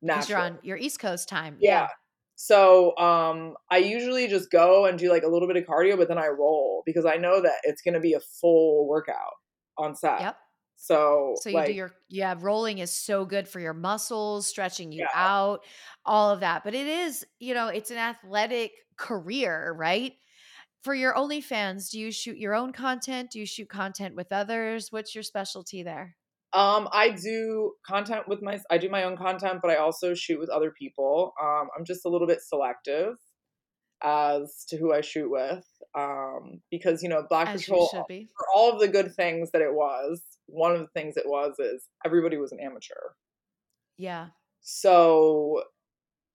[0.08, 1.56] Because you're on your East Coast time.
[1.60, 1.88] Yeah.
[2.36, 6.08] So um I usually just go and do like a little bit of cardio, but
[6.08, 9.34] then I roll because I know that it's gonna be a full workout
[9.78, 10.20] on set.
[10.20, 10.36] Yep.
[10.76, 14.92] So, So you like, do your yeah, rolling is so good for your muscles, stretching
[14.92, 15.08] you Yeah.
[15.12, 15.64] out,
[16.06, 16.64] all of that.
[16.64, 20.14] But it is, you know, it's an athletic career, right?
[20.82, 23.30] For your OnlyFans, do you shoot your own content?
[23.32, 24.92] Do you shoot content with others?
[24.92, 26.16] What's your specialty there?
[26.52, 30.40] Um, I do content with my I do my own content, but I also shoot
[30.40, 31.32] with other people.
[31.40, 33.14] Um, I'm just a little bit selective
[34.02, 35.64] as to who I shoot with.
[35.96, 39.72] Um, because you know, Black As Patrol for all of the good things that it
[39.72, 43.14] was, one of the things it was is everybody was an amateur.
[43.96, 44.28] Yeah.
[44.62, 45.64] So,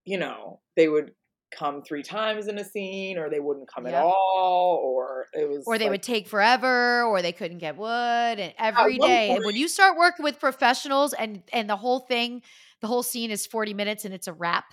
[0.03, 1.11] you know, they would
[1.57, 5.63] come three times in a scene or they wouldn't come at all or it was
[5.65, 9.37] or they like- would take forever or they couldn't get wood and every day point,
[9.39, 12.41] and when you start working with professionals and and the whole thing
[12.81, 14.65] the whole scene is 40 minutes and it's a wrap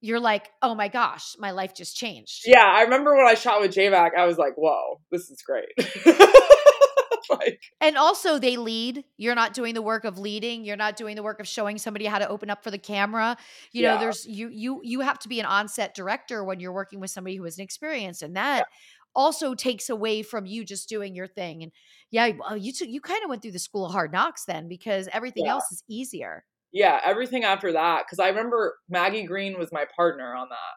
[0.00, 3.60] you're like oh my gosh my life just changed Yeah, I remember when I shot
[3.60, 5.72] with JMac, I was like, whoa, this is great.
[7.30, 11.16] like, and also they lead you're not doing the work of leading you're not doing
[11.16, 13.36] the work of showing somebody how to open up for the camera
[13.72, 17.00] you know there's you you you have to be an on-set director when you're working
[17.00, 18.66] with somebody who is inexperienced and that
[19.14, 21.72] also takes away from you just doing your thing and
[22.10, 25.08] yeah you took you kind of went through the school of hard knocks then because
[25.12, 25.48] everything Yeah.
[25.48, 30.34] else is easier yeah, everything after that, because I remember Maggie Green was my partner
[30.34, 30.74] on that.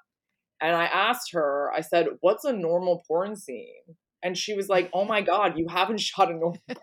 [0.65, 3.97] And I asked her, I said, what's a normal porn scene?
[4.23, 6.57] And she was like, oh my God, you haven't shot a normal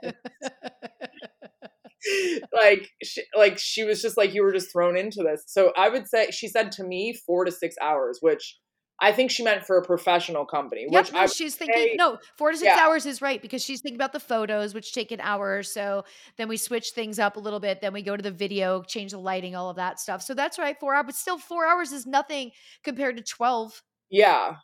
[2.53, 5.89] like she, like she was just like you were just thrown into this so i
[5.89, 8.59] would say she said to me four to six hours which
[9.01, 11.97] i think she meant for a professional company Yep, which no, i she's thinking say-
[11.97, 12.85] no, four to six yeah.
[12.85, 16.05] hours is right because she's thinking about the photos, which take an hour or so.
[16.37, 17.81] Then we switch things up a little bit.
[17.81, 20.23] Then we go to the video, change the lighting, all of that stuff.
[20.23, 22.51] So that's right, four hours, but still four hours is nothing
[22.83, 23.83] compared to twelve.
[24.11, 24.57] yeah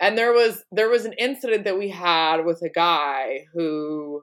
[0.00, 4.22] and there was there was an incident that we had with a guy who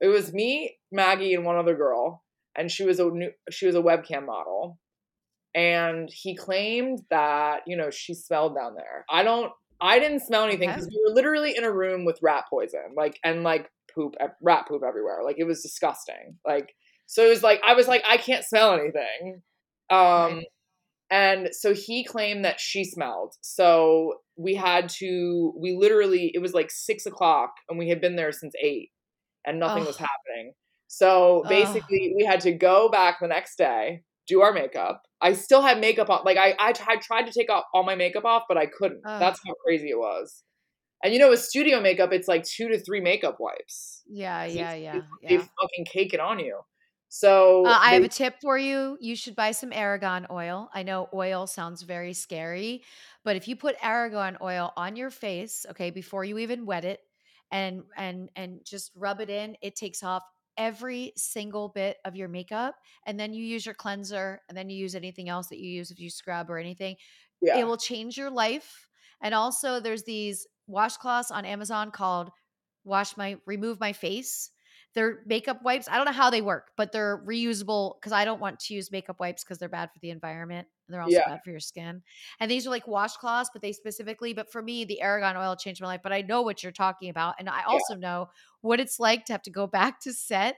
[0.00, 2.22] it was me maggie and one other girl
[2.54, 4.78] and she was a new she was a webcam model.
[5.54, 9.04] And he claimed that you know she smelled down there.
[9.10, 10.76] I don't i didn't smell anything Okay.
[10.76, 14.66] because we were literally in a room with rat poison like and like poop rat
[14.68, 15.20] poop everywhere.
[15.24, 16.38] Like it was disgusting.
[16.46, 16.74] Like
[17.06, 19.42] so it was like i was like i can't smell anything.
[19.90, 19.98] Um
[20.36, 20.46] Right.
[21.12, 26.54] And so he claimed that she smelled so we had to we literally it was
[26.54, 28.90] like six o'clock and we had been there since eight
[29.44, 30.52] and nothing was happening.
[30.88, 35.02] So basically, we had to go back the next day, do our makeup.
[35.20, 36.22] I still had makeup on.
[36.24, 39.00] Like I, I, tried to take off all my makeup off, but I couldn't.
[39.06, 39.20] Ugh.
[39.20, 40.42] That's how crazy it was.
[41.02, 44.02] And you know, with studio makeup, it's like two to three makeup wipes.
[44.06, 45.46] Yeah, yeah, yeah, They yeah.
[45.60, 46.60] fucking cake it on you.
[47.12, 48.98] So Uh, I have a tip for you.
[49.00, 50.68] You should buy some Argan oil.
[50.74, 52.82] I know oil sounds very scary,
[53.22, 57.00] but if you put Argan oil on your face, okay, before you even wet it,
[57.52, 60.24] and and and just rub it in, it takes off
[60.56, 62.74] every single bit of your makeup,
[63.06, 65.92] and then you use your cleanser, and then you use anything else that you use
[65.92, 66.96] if you scrub or anything.
[67.40, 68.88] yeah, It will change your life.
[69.20, 72.30] And also, there's these washcloths on Amazon called
[72.84, 74.50] "Wash My Remove My Face."
[74.94, 75.88] They're makeup wipes.
[75.88, 78.90] I don't know how they work, but they're reusable because I don't want to use
[78.90, 81.22] makeup wipes because they're bad for the environment and they're also Yeah.
[81.22, 82.02] bad for your skin.
[82.40, 85.80] And these are like washcloths, but they specifically, but for me, the Argan oil changed
[85.80, 86.00] my life.
[86.02, 87.36] But I know what you're talking about.
[87.38, 88.28] And I also know
[88.60, 90.56] what it's like to have to go back to set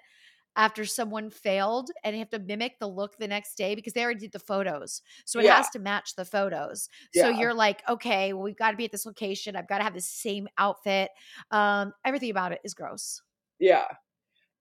[0.57, 4.21] after someone failed and have to mimic the look the next day because they already
[4.21, 5.03] did the photos.
[5.25, 5.47] So it Yeah.
[5.47, 6.89] has to match the photos.
[7.11, 9.57] So you're like, okay, well, we've got to be at this location.
[9.57, 11.11] I've got to have the same outfit.
[11.51, 13.21] Um, everything about it is gross.
[13.59, 13.87] yeah.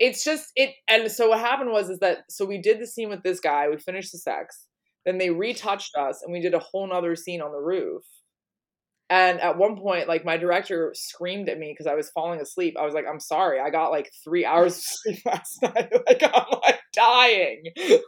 [0.03, 0.71] It's just it.
[0.89, 3.69] And so what happened was is that so we did the scene with this guy.
[3.69, 4.65] We finished the sex.
[5.05, 8.03] Then they retouched us, and we did a whole nother scene on the roof.
[9.09, 12.75] And at one point, like my director screamed at me because I was falling asleep.
[12.77, 15.89] I was like, "I'm sorry, I got like three hours of sleep last night.
[16.07, 17.63] Like I'm like dying."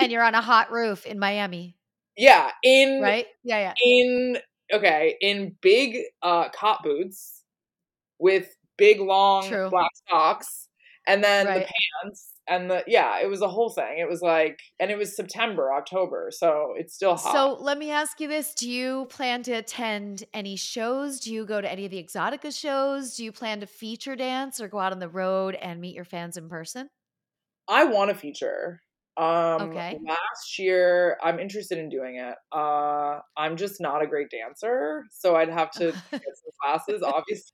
[0.00, 1.76] And you're on a hot roof in Miami,
[2.16, 3.26] Yeah, in right?
[3.42, 3.74] Yeah, yeah.
[3.84, 4.38] in
[4.72, 7.42] okay in big uh cop boots
[8.18, 9.68] with big long True.
[9.70, 10.67] black socks
[11.08, 11.54] and then Right.
[11.54, 11.66] the
[12.04, 15.16] pants and the yeah it was a whole thing it was like and it was
[15.16, 18.54] september october so it's still hot So let me ask you this.
[18.54, 21.20] Do you plan to attend any shows?
[21.20, 23.16] Do you go to any of the Exotica shows?
[23.16, 26.04] Do you plan to feature dance or go out on the road and meet your
[26.04, 26.90] fans in person?
[27.68, 28.80] i want a feature
[29.16, 30.00] um Okay.
[30.06, 35.36] last year i'm interested in doing it uh i'm just not a great dancer so
[35.36, 37.52] i'd have to get some classes obviously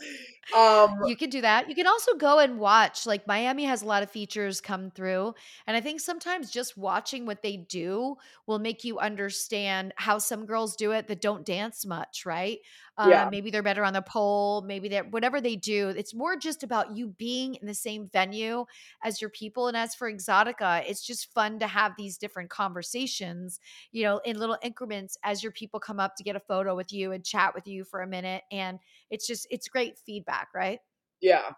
[0.56, 1.68] um You can do that.
[1.68, 3.06] You can also go and watch.
[3.06, 5.34] Like Miami has a lot of features come through.
[5.66, 10.44] And I think sometimes just watching what they do will make you understand how some
[10.44, 12.58] girls do it that don't dance much, right?
[12.98, 13.28] Uh, Yeah.
[13.30, 14.62] Maybe they're better on the pole.
[14.62, 15.88] Maybe they're whatever they do.
[15.90, 18.64] It's more just about you being in the same venue
[19.04, 19.68] as your people.
[19.68, 23.60] And as for Exotica, it's just fun to have these different conversations,
[23.92, 26.92] you know, in little increments as your people come up to get a photo with
[26.92, 28.42] you and chat with you for a minute.
[28.50, 28.78] And
[29.10, 30.80] it's just, it's great feedback, right?
[31.20, 31.50] Yeah.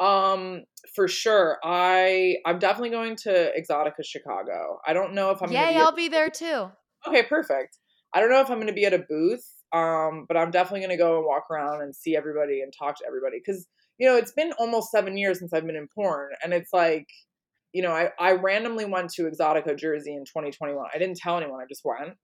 [0.00, 1.58] Um, for sure.
[1.62, 4.80] I I'm definitely going to Exotica Chicago.
[4.86, 6.70] I don't know if I'm Yay, be I'll be there too.
[7.06, 7.78] Okay, perfect.
[8.12, 10.96] I don't know if I'm gonna be at a booth, um, but I'm definitely gonna
[10.96, 13.40] go and walk around and see everybody and talk to everybody.
[13.40, 13.66] Cause,
[13.98, 17.08] you know, it's been almost seven years since I've been in porn, and it's like,
[17.72, 20.86] you know, I, I randomly went to Exotica Jersey in 2021.
[20.94, 22.16] I didn't tell anyone, I just went.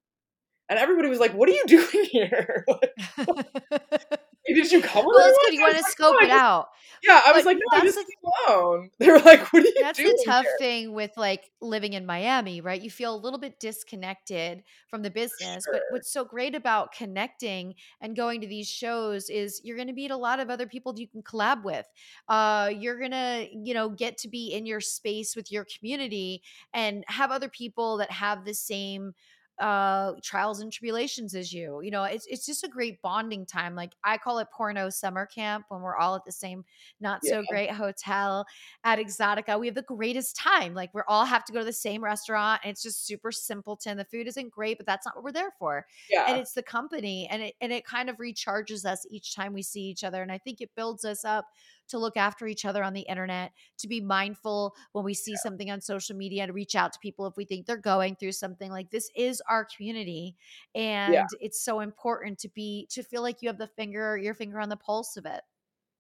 [0.71, 2.65] And everybody was like, What are you doing here?
[2.69, 2.95] like,
[4.47, 5.55] did you come with it's good.
[5.55, 6.69] You want to like, scope "No, it just out.
[7.03, 8.91] Yeah, I was like, no, I that's just the- alone.
[8.99, 10.57] They were like, what are you That's doing the tough here?
[10.59, 12.81] thing with like living in Miami, right?
[12.81, 15.65] You feel a little bit disconnected from the business.
[15.71, 19.95] But what's so great about connecting and going to these shows is you're going to
[19.95, 21.87] meet a lot of other people you can collab with.
[22.29, 26.43] Uh, you're going to, you know, get to be in your space with your community
[26.75, 29.15] and have other people that have the same
[29.61, 33.75] uh trials and tribulations as you you know it's it's just a great bonding time
[33.75, 36.65] like i call it porno summer camp when we're all at the same
[37.01, 37.45] not so Yeah.
[37.45, 38.47] great hotel
[38.85, 40.75] at Exotica, we have the greatest time.
[40.75, 43.97] Like we all have to go to the same restaurant, and it's just super simpleton.
[43.97, 45.87] The food isn't great, but that's not what we're there for.
[46.09, 46.27] Yeah.
[46.27, 49.63] And it's the company, and it and it kind of recharges us each time we
[49.63, 50.23] see each other.
[50.23, 51.47] And I think it builds us up
[51.91, 55.71] to look after each other on the internet, to be mindful when we see something
[55.71, 58.71] on social media, to reach out to people if we think they're going through something.
[58.71, 60.37] Like this is our community,
[60.75, 64.61] and it's so important to be to feel like you have the finger your finger
[64.61, 65.43] on the pulse of it.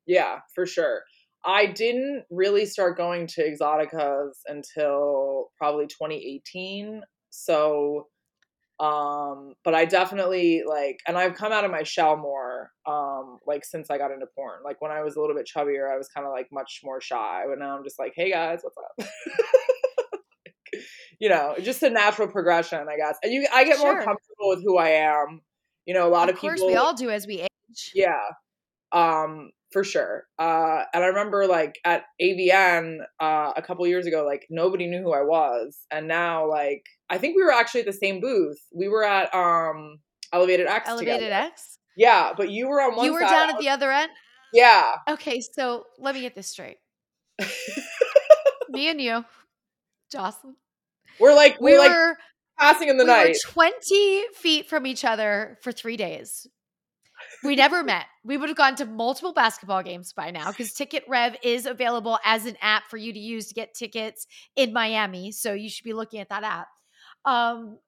[0.07, 1.03] Yeah, for sure.
[1.45, 7.03] I didn't really start going to Exoticas until probably 2018.
[7.30, 8.09] So,
[8.81, 13.62] um, but I definitely like, and I've come out of my shell more, um, like
[13.62, 14.62] since I got into porn.
[14.64, 16.99] Like when I was a little bit chubbier, I was kind of like much more
[16.99, 19.07] shy, but now I'm just like, hey guys, what's up?
[21.20, 23.18] you know, just a natural progression, I guess.
[23.22, 25.43] And you, I get more comfortable with who I am.
[25.85, 26.68] You know, a lot of, of course, people.
[26.68, 27.93] we all do as we age.
[27.95, 28.14] Yeah.
[28.93, 30.24] Um, for sure.
[30.39, 35.03] Uh, and I remember like at AVN uh, a couple years ago, like nobody knew
[35.03, 38.58] who I was, and now like I think we were actually at the same booth.
[38.72, 39.98] We were at um
[40.32, 40.88] Elevated X.
[40.88, 41.34] Elevated together.
[41.34, 41.78] X.
[41.96, 43.04] Yeah, but you were on one.
[43.04, 44.11] You were side, down at the other end.
[44.52, 44.94] Yeah.
[45.08, 46.78] Okay, so let me get this straight.
[48.68, 49.24] me and you,
[50.11, 50.56] Joslyn.
[51.18, 52.16] We're like we we're like were
[52.58, 53.24] passing in the night.
[53.24, 53.38] we night.
[53.46, 56.46] were 20 feet from each other for three days.
[57.44, 58.06] We never met.
[58.24, 62.18] We would have gone to multiple basketball games by now because Ticket Rev is available
[62.24, 65.32] as an app for you to use to get tickets in Miami.
[65.32, 66.68] So you should be looking at that app.
[67.25, 67.79] Um,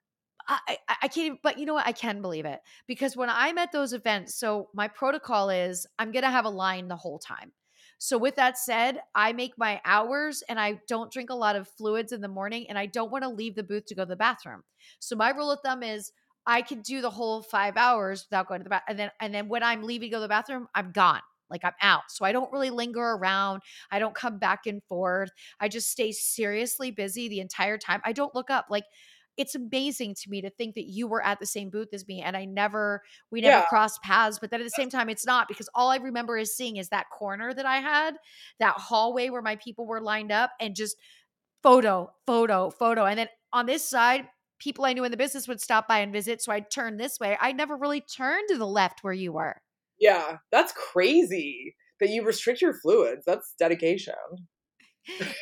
[0.49, 1.87] I, I, can't even, but you know what?
[1.87, 6.11] I can believe it because when I'm at those events, so my protocol is I'm
[6.11, 7.53] going to have a line the whole time.
[7.99, 11.69] So, with that said, I make my hours and I don't drink a lot of
[11.69, 14.09] fluids in the morning and I don't want to leave the booth to go to
[14.09, 14.65] the bathroom.
[14.99, 16.11] So, my rule of thumb is
[16.45, 18.87] I can do the whole five hours without going to the bathroom.
[18.89, 21.21] And then, and then when I'm leaving to go to the bathroom, I'm gone.
[21.49, 22.05] Like I'm out.
[22.09, 23.61] So I don't really linger around.
[23.91, 25.31] I don't come back and forth.
[25.61, 28.01] I just stay seriously busy the entire time.
[28.05, 28.67] I don't look up.
[28.71, 28.85] Like
[29.37, 32.21] it's amazing to me to think that you were at the same booth as me
[32.21, 33.63] and I never we never Yeah.
[33.63, 36.55] crossed paths but then at the same time it's not because all I remember is
[36.57, 38.17] seeing is that corner that I had
[38.59, 40.97] that hallway where my people were lined up and just
[41.63, 44.29] photo photo photo and then on this side
[44.59, 47.19] people I knew in the business would stop by and visit so I'd turn this
[47.21, 49.63] way I never really turned to the left where you were
[49.99, 53.25] Yeah, that's crazy that you restrict your fluids.
[53.25, 54.15] That's dedication.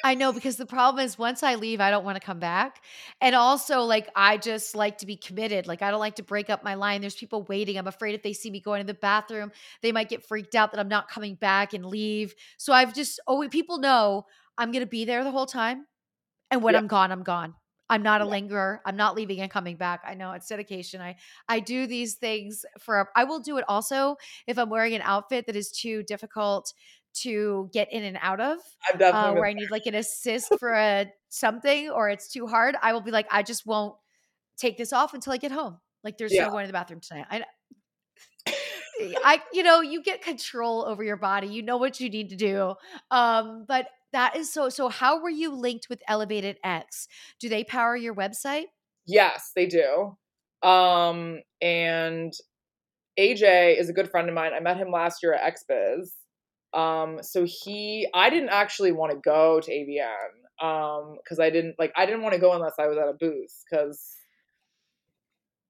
[0.03, 2.83] I know because the problem is once I leave, I don't want to come back.
[3.21, 5.67] And also, like, I just like to be committed.
[5.67, 7.03] Like, I don't like to break up my line.
[7.03, 7.77] There's people waiting.
[7.77, 9.53] I'm afraid if they see me going to the bathroom,
[9.83, 12.35] they might get freaked out that I'm not coming back and leave.
[12.57, 14.25] So I've just, oh, people know
[14.57, 15.87] I'm going to be there the whole time.
[16.51, 16.81] And when Yeah.
[16.81, 17.55] I'm gone, I'm gone.
[17.89, 18.27] I'm not a Yeah.
[18.27, 18.81] lingerer.
[18.87, 20.03] I'm not leaving and coming back.
[20.05, 21.01] I know it's dedication.
[21.01, 21.17] I
[21.49, 25.47] I do these things for I will do it also if I'm wearing an outfit
[25.47, 26.73] that is too difficult
[27.23, 28.59] to get in and out of
[29.13, 32.93] uh, where I need like an assist for a something or it's too hard, I
[32.93, 33.95] will be like, I just won't
[34.57, 35.79] take this off until I get home.
[36.05, 36.45] Like there's Yeah.
[36.45, 37.27] no going to the bathroom tonight.
[37.31, 37.45] I,
[39.25, 41.49] I, you know, you get control over your body.
[41.49, 42.75] You know what you need to do.
[43.11, 44.69] Um, but that is so.
[44.69, 47.07] So how were you linked with Elevated X?
[47.39, 48.65] Do they power your website?
[49.07, 50.17] Yes, they do.
[50.69, 52.33] Um, and
[53.19, 54.53] AJ is a good friend of mine.
[54.53, 56.09] I met him last year at XBiz.
[56.73, 61.77] Um, so he, I didn't actually want to go to AVN um, because I didn't
[61.79, 64.17] like, I didn't want to go unless I was at a booth because,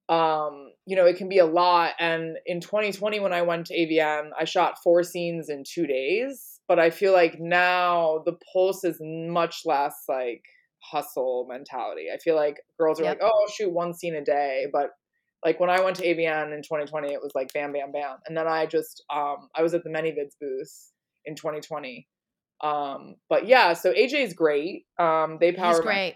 [0.09, 1.93] um, you know, it can be a lot.
[1.99, 6.61] And in 2020, when I went to AVN, I shot four scenes in two days.
[6.67, 10.45] But I feel like now the pulse is much less like
[10.83, 12.07] hustle mentality.
[12.13, 13.07] I feel like girls are Yep.
[13.07, 14.67] like, oh, I'll shoot one scene a day.
[14.73, 14.91] But
[15.45, 18.17] like when I went to AVN in 2020, it was like bam, bam, bam.
[18.27, 20.93] And then I just, um, I was at the ManyVids booth
[21.25, 22.07] in 2020.
[22.63, 24.85] Um, but yeah, so AJ is great.
[24.99, 25.71] Um, they power.
[25.71, 26.15] He's my- great.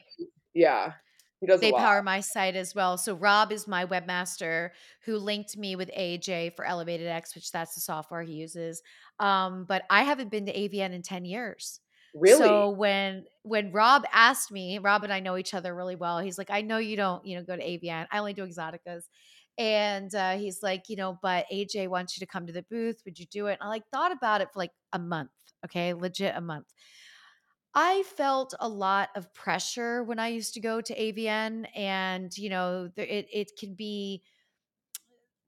[0.52, 0.92] yeah,
[1.40, 1.60] he does.
[1.60, 2.98] They power my site as well.
[2.98, 4.70] So Rob is my webmaster
[5.04, 8.82] who linked me with AJ for Elevated X, which that's the software he uses.
[9.20, 11.80] Um, but I haven't been to AVN in 10 years.
[12.14, 12.62] Really?
[12.62, 16.20] So when when Rob asked me, Rob and I know each other really well.
[16.20, 18.06] He's like, I know you don't, you know, go to AVN.
[18.10, 19.02] I only do exoticas.
[19.58, 23.02] And uh, he's like, you know, but AJ wants you to come to the booth.
[23.04, 23.54] Would you do it?
[23.54, 25.30] And I like thought about it for like a month.
[25.64, 26.72] Okay, legit a month.
[27.74, 32.48] I felt a lot of pressure when I used to go to AVN, and you
[32.48, 34.22] know, it it can be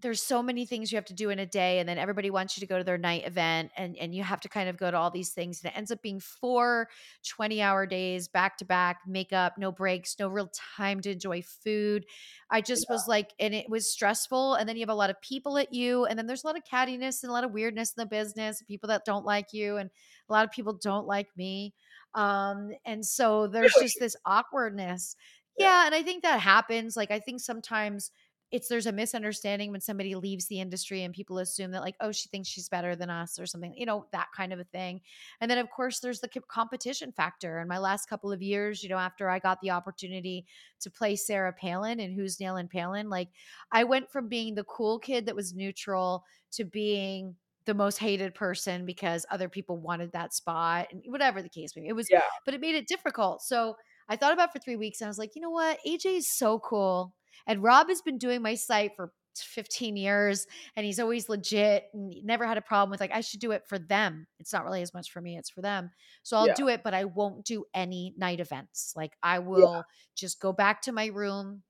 [0.07, 2.57] there's so many things you have to do in a day and then everybody wants
[2.57, 4.89] you to go to their night event and and you have to kind of go
[4.89, 6.89] to all these things and it ends up being four
[7.29, 12.07] 20 hour days back to back makeup no breaks no real time to enjoy food.
[12.53, 15.21] I just was like and it was stressful and then you have a lot of
[15.23, 17.93] people at you and then there's a lot of cattiness and a lot of weirdness
[17.97, 19.91] in the business people that don't like you and
[20.29, 21.75] a lot of people don't like me.
[22.15, 25.17] Um and so there's just this awkwardness.
[25.59, 25.67] Yeah.
[25.67, 28.13] yeah and i think that happens like i think sometimes
[28.53, 32.12] it's there's a misunderstanding when somebody leaves the industry and people assume that like oh
[32.12, 35.01] she thinks she's better than us or something you know that kind of a thing.
[35.40, 37.61] And then of course there's the competition factor.
[37.61, 40.47] In my last couple of years you know after i got the opportunity
[40.80, 43.28] to play sarah palin and who's nailing Paylin like
[43.72, 47.34] i went from being the cool kid that was neutral to being
[47.64, 51.82] the most hated person because other people wanted that spot and whatever the case may
[51.82, 51.88] be.
[51.88, 52.22] It was Yeah.
[52.44, 53.42] but it made it difficult.
[53.42, 53.76] So
[54.09, 55.78] i thought about it for three weeks and i was like you know what?
[55.86, 57.12] Aj is so cool
[57.47, 62.12] and Rob has been doing my site for 15 years and he's always legit and
[62.24, 64.26] never had a problem with like, I should do it for them.
[64.39, 65.91] It's not really as much for me, it's for them.
[66.22, 66.55] So I'll Yeah.
[66.55, 68.95] do it, but I won't do any night events.
[68.97, 71.62] Like I will just go back to my room,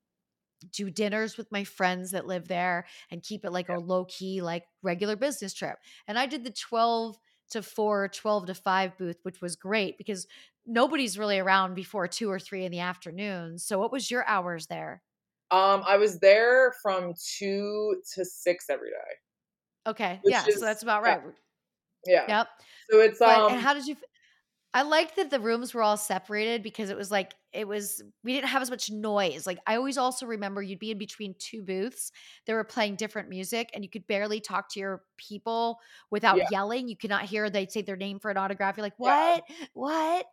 [0.71, 4.41] do dinners with my friends that live there and keep it like a low key,
[4.41, 5.77] like regular business trip.
[6.07, 7.17] And I did the 12
[7.51, 10.27] to 4, 12 to 5 booth, which was great because
[10.65, 13.59] nobody's really around before two or three in the afternoon.
[13.59, 15.03] So what was your hours there?
[15.51, 19.15] Um, I was there from two to six every day.
[19.91, 20.19] Okay.
[20.25, 20.45] Yeah.
[20.47, 21.21] is- so that's about right.
[22.05, 22.25] Yeah.
[22.27, 22.47] Yep.
[22.91, 23.95] So it's But um and how did you?
[24.73, 28.33] I like that the rooms were all separated because it was like it was we
[28.33, 29.47] didn't have as much noise.
[29.47, 32.11] Like I always also remember you'd be in between two booths.
[32.45, 35.79] They were playing different music and you could barely talk to your people
[36.11, 36.45] without Yeah.
[36.51, 36.87] yelling.
[36.89, 38.77] You could not hear they'd say their name for an autograph.
[38.77, 39.39] You're like, Yeah.
[39.73, 40.27] "What?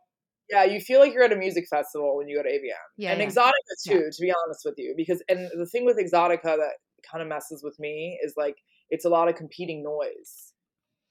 [0.51, 2.72] What?" yeah, you feel like you're at a music festival when you go to AVN.
[2.97, 3.12] Yeah.
[3.12, 3.26] and yeah.
[3.28, 3.53] Exotica
[3.86, 3.92] Yeah.
[3.95, 6.74] too, to be honest with you, because and the thing with Exotica that
[7.11, 8.57] kind of messes with me is like
[8.90, 10.53] it's a lot of competing noise.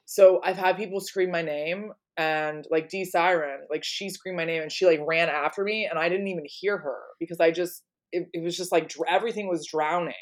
[0.06, 4.46] So I've had people scream my name and like D Siren, like she screamed my
[4.46, 7.52] name and she like ran after me and I didn't even hear her because I
[7.52, 10.14] just it, it was just like dr- everything was drowning,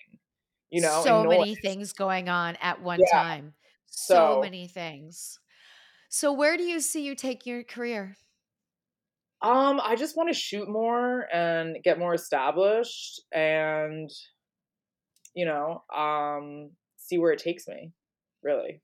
[0.69, 1.01] you know.
[1.03, 3.11] so many things going on at one Yeah.
[3.21, 3.53] time.
[3.87, 5.37] So So- many things.
[6.09, 8.15] So where do you see you take your career?
[9.43, 14.09] Um, I just want to shoot more and get more established and
[15.33, 17.91] you know, um see where it takes me.
[18.43, 18.81] Really.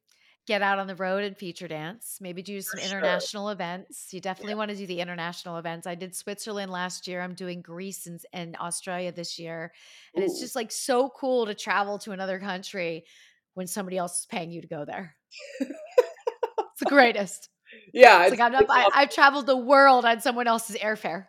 [0.47, 2.19] Get out on the road and feature dance.
[2.21, 2.99] Maybe do some For sure.
[2.99, 4.13] international events.
[4.13, 5.85] You definitely want to do the international events.
[5.85, 7.21] I did Switzerland last year.
[7.21, 9.73] I'm doing Greece and, and Australia this year.
[10.15, 13.03] And it's just like so cool to travel to another country
[13.55, 15.15] when somebody else is paying you to go there.
[15.59, 17.49] it's the greatest.
[17.93, 21.27] Yeah, It's like I'm not, I, I've traveled the world on someone else's airfare,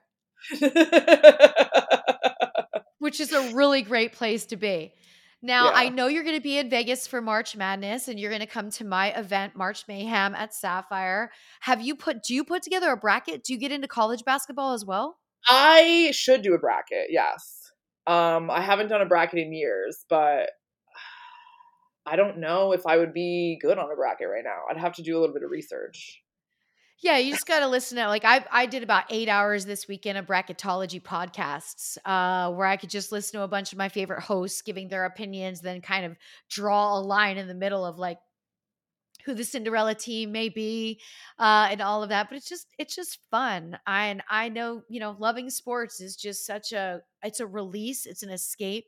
[2.99, 4.93] which is a really great place to be.
[5.41, 8.41] Now, I know you're going to be in Vegas for March Madness and you're going
[8.41, 11.31] to come to my event, March Mayhem at Sapphire.
[11.61, 13.45] Have you put, do you put together a bracket?
[13.45, 15.19] Do you get into college basketball as well?
[15.49, 17.71] I should do a bracket, yes.
[18.09, 20.51] Um, I haven't done a bracket in years, but
[22.07, 24.63] I don't know if I would be good on a bracket right now.
[24.69, 26.21] I'd have to do a little bit of research.
[27.01, 29.86] Yeah, you just got to listen to like I I did about 8 hours this
[29.86, 33.88] weekend of bracketology podcasts uh where I could just listen to a bunch of my
[33.88, 36.16] favorite hosts giving their opinions then kind of
[36.51, 38.18] draw a line in the middle of like
[39.24, 41.01] who the Cinderella team may be
[41.38, 43.78] uh and all of that, but it's just it's just fun.
[43.86, 48.07] I and I know, you know, loving sports is just such a it's a release,
[48.07, 48.86] it's an escape.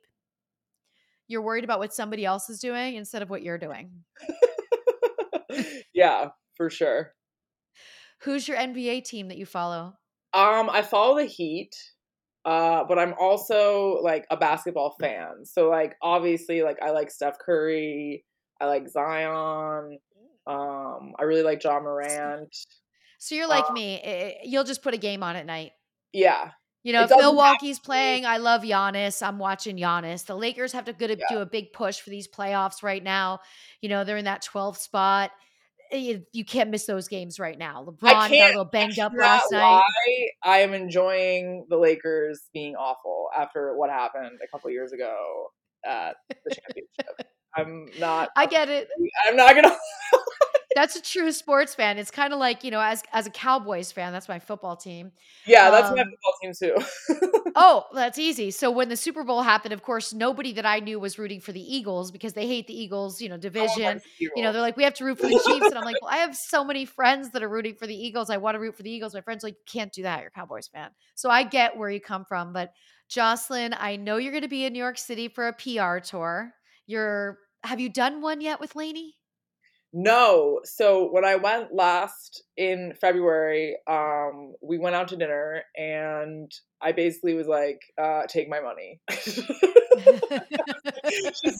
[1.28, 3.92] You're worried about what somebody else is doing instead of what you're doing.
[5.94, 7.12] yeah, for sure.
[8.20, 9.98] Who's your NBA team that you follow?
[10.32, 11.74] Um, I follow the Heat,
[12.44, 15.44] uh, but I'm also like a basketball fan.
[15.44, 18.24] So like obviously like I like Steph Curry,
[18.60, 19.98] I like Zion,
[20.46, 22.54] um, I really like Ja Morant.
[23.18, 24.00] So you're like Uh, me.
[24.02, 25.72] eh, You'll just put a game on at night.
[26.12, 26.52] Yeah.
[26.82, 29.22] You know, It if have Milwaukee's playing, I love Giannis.
[29.26, 30.24] I'm watching Giannis.
[30.24, 31.26] The Lakers have to go to Yeah.
[31.28, 33.40] do a big push for these playoffs right now.
[33.82, 35.30] You know, they're in that 12th spot.
[35.90, 37.84] Eh, You, you can't miss those games right now.
[37.84, 39.82] LeBron got a little banged up last night.
[40.44, 45.14] I am enjoying the Lakers being awful after what happened a couple years ago
[45.84, 47.28] at the championship.
[47.56, 48.30] I'm not.
[48.36, 48.88] I get it.
[49.26, 49.76] I'm not gonna.
[50.74, 51.98] That's a true sports fan.
[51.98, 55.12] It's kind of like, you know, as as a Cowboys fan, that's my football team.
[55.46, 57.30] Yeah, that's my Um, football team too.
[57.56, 58.52] Oh, that's easy.
[58.52, 61.50] So when the Super Bowl happened, of course, nobody that I knew was rooting for
[61.50, 64.00] the Eagles because they hate the Eagles, you know, Oh, division.
[64.36, 65.68] You know, they're like, we have to root for the Chiefs.
[65.70, 68.30] And I'm like, well, I have so many friends that are rooting for the Eagles.
[68.30, 69.14] I want to root for the Eagles.
[69.14, 70.20] My friends are like, you can't do that.
[70.20, 70.90] You're a Cowboys fan.
[71.16, 72.52] So I get where you come from.
[72.52, 72.72] But
[73.08, 76.52] Joslyn, I know you're going to be in New York City for a PR tour.
[76.86, 79.16] You're, have you done one yet with Lainey?
[79.92, 80.60] No.
[80.64, 86.92] So when I went last in February, um, we went out to dinner and I
[86.92, 89.00] basically was like, uh, take my money.
[89.10, 89.42] Just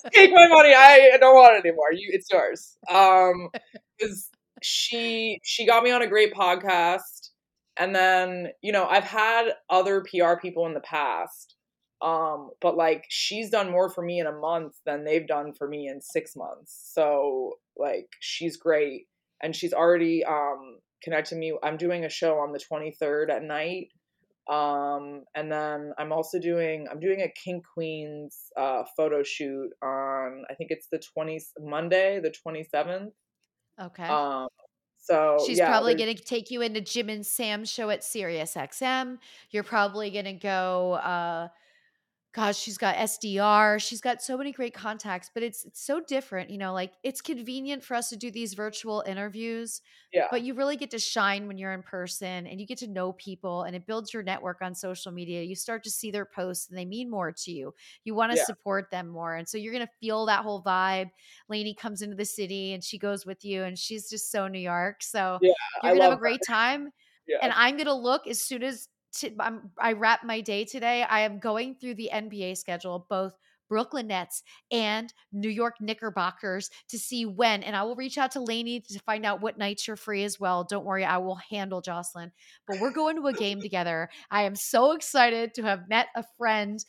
[0.14, 0.72] take my money.
[0.74, 1.92] I don't want it anymore.
[1.92, 2.76] You it's yours.
[2.88, 3.50] Um
[4.62, 7.30] she she got me on a great podcast
[7.76, 11.54] and then, you know, I've had other PR people in the past.
[12.02, 15.68] Um, but like she's done more for me in a month than they've done for
[15.68, 16.90] me in six months.
[16.94, 19.06] So like she's great.
[19.42, 21.54] And she's already um connected me.
[21.62, 23.88] I'm doing a show on the 23rd at night.
[24.48, 30.44] Um, and then I'm also doing I'm doing a King Queens uh photo shoot on
[30.50, 33.10] I think it's the 20th Monday, the 27th.
[33.80, 34.04] okay.
[34.04, 34.48] Um
[35.02, 38.54] so She's yeah, probably going to take you into Jim and Sam's show at Sirius
[38.54, 39.16] XM.
[39.50, 41.48] You're probably going to go uh
[42.32, 43.78] gosh, she's got SDR.
[43.78, 47.20] She's got so many great contacts, but it's it's so different, you know, like it's
[47.20, 49.80] convenient for us to do these virtual interviews,
[50.12, 50.28] Yeah.
[50.30, 53.12] but you really get to shine when you're in person and you get to know
[53.14, 55.42] people and it builds your network on social media.
[55.42, 57.74] You start to see their posts and they mean more to you.
[58.04, 58.44] You want to Yeah.
[58.44, 59.34] support them more.
[59.34, 61.10] And so you're going to feel that whole vibe.
[61.48, 64.60] Lainey comes into the city and she goes with you and she's just so New
[64.60, 65.02] York.
[65.02, 65.52] So Yeah,
[65.82, 66.92] you're going to have a great time
[67.26, 67.38] yeah.
[67.40, 71.02] and I'm gonna look as soon as t- I'm, I wrap my day today.
[71.02, 73.34] I am going through the NBA schedule, both
[73.70, 77.62] Brooklyn Nets and New York Knickerbockers to see when.
[77.62, 80.38] And I will reach out to Lainey to find out what nights you're free as
[80.38, 80.64] well.
[80.64, 82.32] Don't worry, I will handle Joslyn.
[82.66, 84.10] But we're going to a game together.
[84.30, 86.84] I am so excited to have met a friend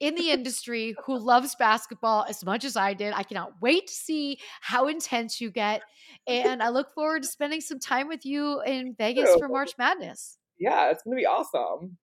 [0.00, 3.14] in the industry who loves basketball as much as I did.
[3.14, 5.82] I cannot wait to see how intense you get.
[6.26, 10.38] And I look forward to spending some time with you in Vegas for March Madness.
[10.58, 11.96] Yeah, it's going to be awesome.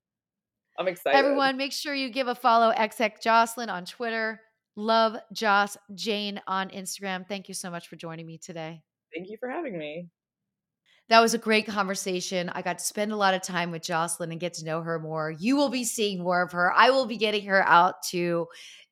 [0.77, 1.17] I'm excited.
[1.17, 4.41] Everyone, make sure you give a follow XX Joslyn on Twitter.
[4.75, 7.25] Love Joss Jane on Instagram.
[7.27, 8.81] Thank you so much for joining me today.
[9.15, 10.09] Thank you for having me.
[11.07, 12.49] That was a great conversation.
[12.49, 14.97] I got to spend a lot of time with Joslyn and get to know her
[14.97, 15.29] more.
[15.29, 16.73] You will be seeing more of her.
[16.73, 18.47] I will be getting her out to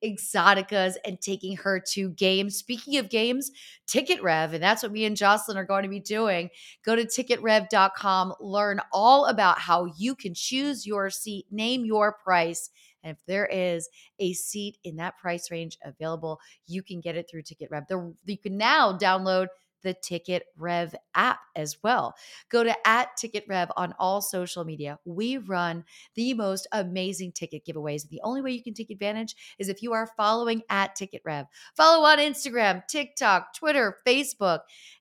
[0.05, 2.55] exoticas and taking her to games.
[2.55, 3.49] Speaking of games,
[3.87, 6.49] Ticket Rev, and that's what me and Joslyn are going to be doing.
[6.85, 12.69] Go to ticketrev.com, learn all about how you can choose your seat, name your price.
[13.03, 13.89] And if there is
[14.19, 17.85] a seat in that price range available, you can get it through Ticket Rev.
[18.25, 19.47] You can now download
[19.83, 22.15] the Ticket Rev app as well.
[22.49, 24.99] Go to at Ticket Rev on all social media.
[25.05, 25.83] We run
[26.15, 28.07] the most amazing ticket giveaways.
[28.09, 31.45] The only way you can take advantage is if you are following at Ticket Rev.
[31.75, 34.59] Follow on Instagram, TikTok, Twitter, Facebook,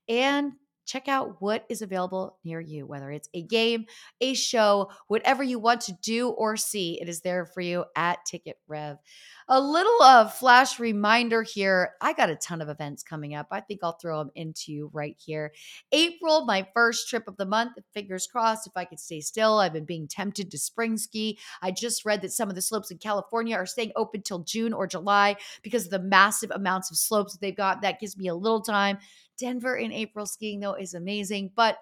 [0.08, 0.52] and
[0.84, 3.86] check out what is available near you, whether it's a game,
[4.20, 8.24] a show, whatever you want to do or see, it is there for you at
[8.24, 8.98] Ticket Rev.
[9.48, 11.92] A little uh, flash reminder here.
[12.00, 13.48] I got a ton of events coming up.
[13.50, 15.52] I think I'll throw them into you right here.
[15.90, 17.72] April, my first trip of the month.
[17.92, 19.58] Fingers crossed if I could stay still.
[19.58, 21.38] I've been being tempted to spring ski.
[21.60, 24.72] I just read that some of the slopes in California are staying open till June
[24.72, 27.82] or July because of the massive amounts of slopes that they've got.
[27.82, 28.98] That gives me a little time.
[29.42, 31.50] Denver in April skiing, though, is amazing.
[31.56, 31.76] But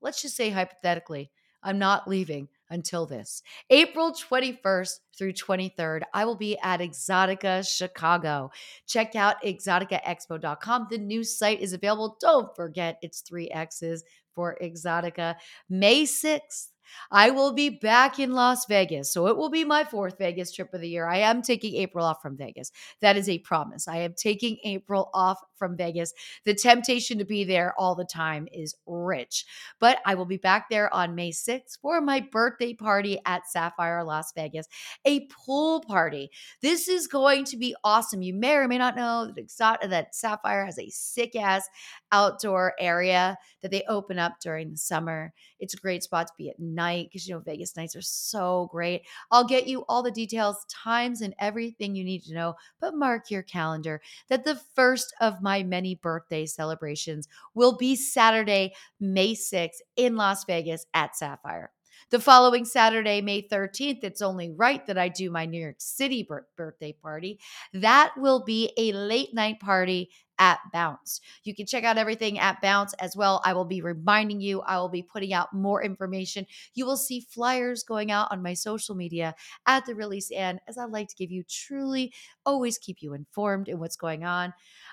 [0.00, 1.30] let's just say hypothetically,
[1.62, 3.42] I'm not leaving until this.
[3.68, 8.50] April 21st through 23rd, I will be at Exotica Chicago.
[8.86, 10.86] Check out exoticaexpo.com.
[10.90, 12.16] The new site is available.
[12.20, 14.02] Don't forget, it's three X's
[14.34, 15.36] for Exotica.
[15.68, 16.68] May 6th
[17.10, 19.12] I will be back in Las Vegas.
[19.12, 21.06] So it will be my fourth Vegas trip of the year.
[21.06, 22.72] I am taking April off from Vegas.
[23.00, 23.88] That is a promise.
[23.88, 26.12] I am taking April off from Vegas.
[26.44, 29.44] The temptation to be there all the time is rich.
[29.80, 34.04] But I will be back there on May 6th for my birthday party at Sapphire
[34.04, 34.66] Las Vegas,
[35.04, 36.30] a pool party.
[36.62, 38.22] This is going to be awesome.
[38.22, 41.68] You may or may not know that, Sapphire has a sick ass
[42.12, 45.32] outdoor area that they open up during the summer.
[45.58, 48.68] It's a great spot to be at night because you know Vegas nights are so
[48.70, 49.02] great.
[49.30, 52.54] I'll get you all the details, times, and everything you need to know.
[52.80, 58.74] But mark your calendar that the first of my many birthday celebrations will be Saturday,
[59.00, 61.70] May 6th in Las Vegas at Sapphire.
[62.10, 66.26] The following Saturday, May 13th, it's only right that I do my New York City
[66.56, 67.38] birthday party.
[67.74, 71.20] That will be a late night party at Bounce.
[71.44, 73.40] You can check out everything at Bounce as well.
[73.44, 76.46] I will be reminding you, I will be putting out more information.
[76.74, 79.34] You will see flyers going out on my social media
[79.66, 82.12] at the release and as I like to give you truly
[82.44, 84.52] always keep you informed in what's going on.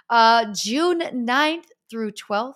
[0.09, 2.55] Uh June 9th through 12th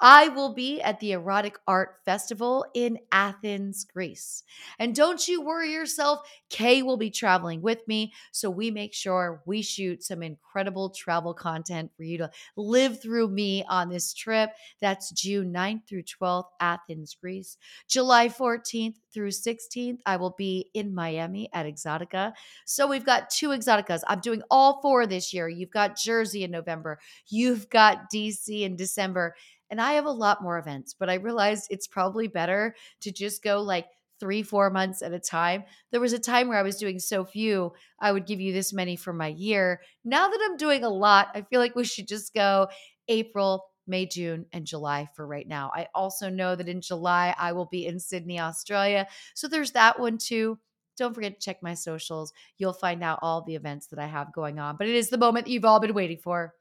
[0.00, 4.44] I will be at the Erotic Art Festival in Athens, Greece.
[4.78, 6.20] And don't you worry yourself,
[6.50, 8.12] Kay will be traveling with me.
[8.30, 13.28] So we make sure we shoot some incredible travel content for you to live through
[13.28, 14.50] me on this trip.
[14.80, 17.56] That's June 9th through 12th, Athens, Greece.
[17.88, 22.32] July 14th through 16th, I will be in Miami at Exotica.
[22.64, 24.02] So we've got two Exoticas.
[24.06, 25.48] I'm doing all four this year.
[25.48, 29.34] You've got Jersey in November, you've got DC in December.
[29.70, 33.42] And I have a lot more events, but I realized it's probably better to just
[33.42, 33.86] go like
[34.20, 35.64] three, four months at a time.
[35.92, 38.72] There was a time where I was doing so few, I would give you this
[38.72, 39.80] many for my year.
[40.04, 42.68] Now that I'm doing a lot, I feel like we should just go
[43.08, 45.70] April, May, June, and July for right now.
[45.74, 49.06] I also know that in July, I will be in Sydney, Australia.
[49.34, 50.58] So there's that one too.
[50.96, 52.32] Don't forget to check my socials.
[52.58, 54.76] You'll find out all the events that I have going on.
[54.76, 56.54] But it is the moment that you've all been waiting for.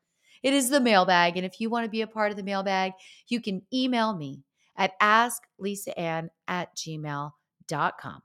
[0.44, 1.38] It is the mailbag.
[1.38, 2.94] And if you want to be a part of the mailbag,
[3.28, 4.44] you can email me
[4.76, 8.22] at asklisaann at gmail.com.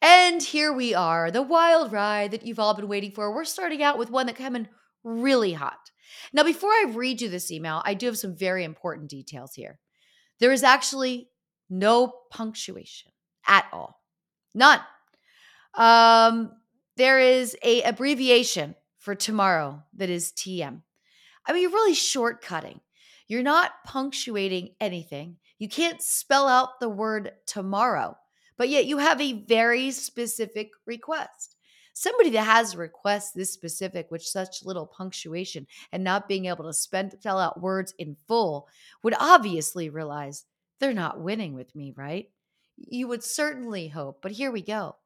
[0.00, 3.34] And here we are, the wild ride that you've all been waiting for.
[3.34, 4.68] We're starting out with one that came in
[5.02, 5.90] really hot.
[6.32, 9.80] Now, before I read you this email, I do have some very important details here.
[10.38, 11.28] There is actually
[11.68, 13.10] no punctuation
[13.46, 14.00] at all.
[14.54, 14.80] None.
[15.74, 16.52] Um,
[16.98, 20.82] there is a abbreviation for tomorrow that is TM.
[21.46, 22.80] I mean, you're really shortcutting.
[23.28, 25.36] You're not punctuating anything.
[25.60, 28.16] You can't spell out the word tomorrow,
[28.56, 31.54] but yet you have a very specific request.
[31.94, 36.72] Somebody that has requests this specific with such little punctuation and not being able to
[36.72, 38.66] spell out words in full
[39.04, 40.46] would obviously realize
[40.80, 42.30] they're not winning with me, right?
[42.76, 44.96] You would certainly hope, but here we go.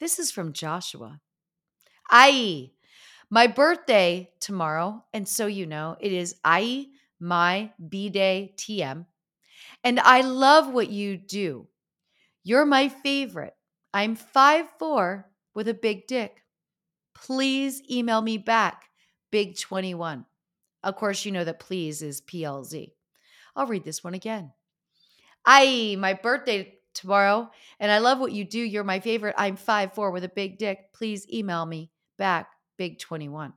[0.00, 1.20] This is from Joshua.
[2.10, 2.70] I,
[3.28, 6.86] my birthday tomorrow, and so you know, it is I,
[7.20, 9.04] my B Day TM.
[9.84, 11.68] And I love what you do.
[12.42, 13.54] You're my favorite.
[13.92, 16.44] I'm five four with a big dick.
[17.14, 18.84] Please email me back,
[19.30, 20.24] big21.
[20.82, 22.92] Of course, you know that please is PLZ.
[23.54, 24.52] I'll read this one again.
[25.44, 28.58] I, my birthday tomorrow, and I love what you do.
[28.58, 29.34] You're my favorite.
[29.38, 30.92] I'm five four with a big dick.
[30.92, 33.52] Please email me back, big21.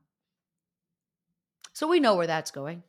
[1.74, 2.84] So we know where that's going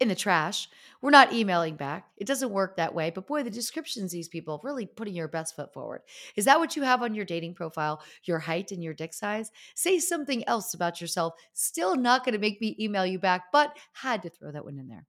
[0.00, 0.68] in the trash.
[1.00, 2.06] We're not emailing back.
[2.16, 3.10] It doesn't work that way.
[3.10, 6.02] But boy, the descriptions these people really putting your best foot forward.
[6.36, 8.02] Is that what you have on your dating profile?
[8.24, 9.50] Your height and your dick size?
[9.74, 11.34] Say something else about yourself.
[11.52, 14.78] Still not going to make me email you back, but had to throw that one
[14.78, 15.06] in there.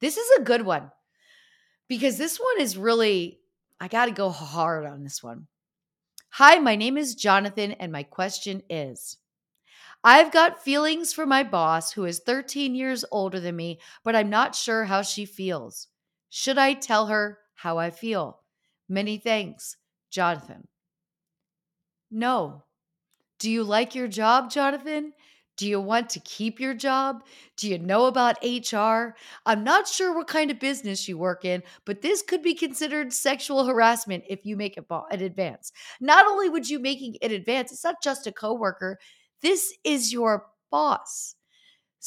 [0.00, 0.90] This is a good one
[1.88, 3.40] because this one is really,
[3.80, 5.46] I got to go hard on this one.
[6.30, 9.18] Hi, my name is Jonathan, and my question is
[10.04, 14.30] I've got feelings for my boss who is 13 years older than me, but I'm
[14.30, 15.88] not sure how she feels.
[16.30, 18.40] Should I tell her how I feel?
[18.88, 19.76] Many thanks,
[20.10, 20.68] Jonathan.
[22.10, 22.64] No.
[23.38, 25.12] Do you like your job, Jonathan?
[25.56, 27.22] Do you want to keep your job?
[27.56, 29.16] Do you know about HR?
[29.46, 33.12] I'm not sure what kind of business you work in, but this could be considered
[33.12, 35.72] sexual harassment if you make it in advance.
[36.00, 38.98] Not only would you making it advance, it's not just a coworker.
[39.40, 41.34] This is your boss.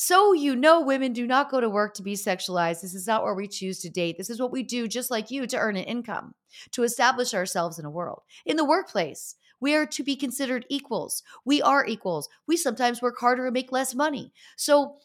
[0.02, 2.82] So, you know, women do not go to work to be sexualized.
[2.82, 4.18] This is not where we choose to date.
[4.18, 6.34] This is what we do, just like you, to earn an income,
[6.72, 8.22] to establish ourselves in a world.
[8.46, 11.24] In the workplace, we are to be considered equals.
[11.46, 12.30] We are equals.
[12.48, 14.32] We sometimes work harder and make less money.
[14.56, 14.98] So,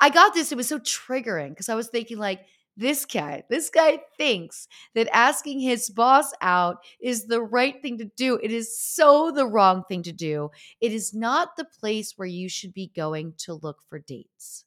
[0.00, 0.52] I got this.
[0.52, 2.40] It was so triggering because I was thinking, like,
[2.76, 8.04] this guy, this guy thinks that asking his boss out is the right thing to
[8.16, 8.38] do.
[8.42, 10.50] It is so the wrong thing to do.
[10.80, 14.64] It is not the place where you should be going to look for dates.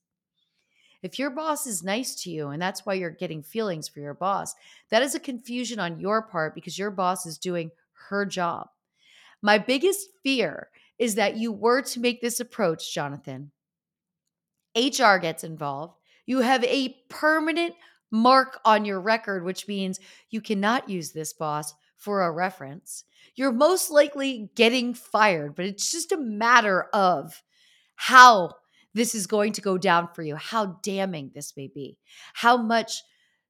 [1.01, 4.15] If your boss is nice to you and that's why you're getting feelings for your
[4.15, 4.55] boss,
[4.89, 7.71] that is a confusion on your part because your boss is doing
[8.09, 8.69] her job.
[9.41, 13.51] My biggest fear is that you were to make this approach, Jonathan.
[14.75, 15.95] HR gets involved.
[16.25, 17.73] You have a permanent
[18.11, 23.03] mark on your record, which means you cannot use this boss for a reference.
[23.35, 27.41] You're most likely getting fired, but it's just a matter of
[27.95, 28.53] how
[28.93, 31.97] this is going to go down for you, how damning this may be,
[32.33, 33.03] how much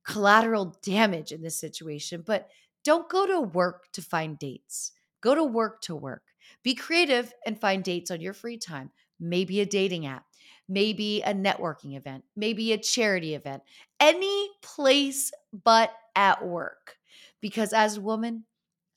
[0.06, 2.24] collateral damage in this situation.
[2.26, 2.50] But
[2.84, 4.92] don't go to work to find dates.
[5.22, 6.24] Go to work to work.
[6.64, 10.26] Be creative and find dates on your free time, maybe a dating app
[10.72, 13.64] maybe a networking event, maybe a charity event,
[14.00, 16.98] any place but at work.
[17.42, 18.46] Because as a woman,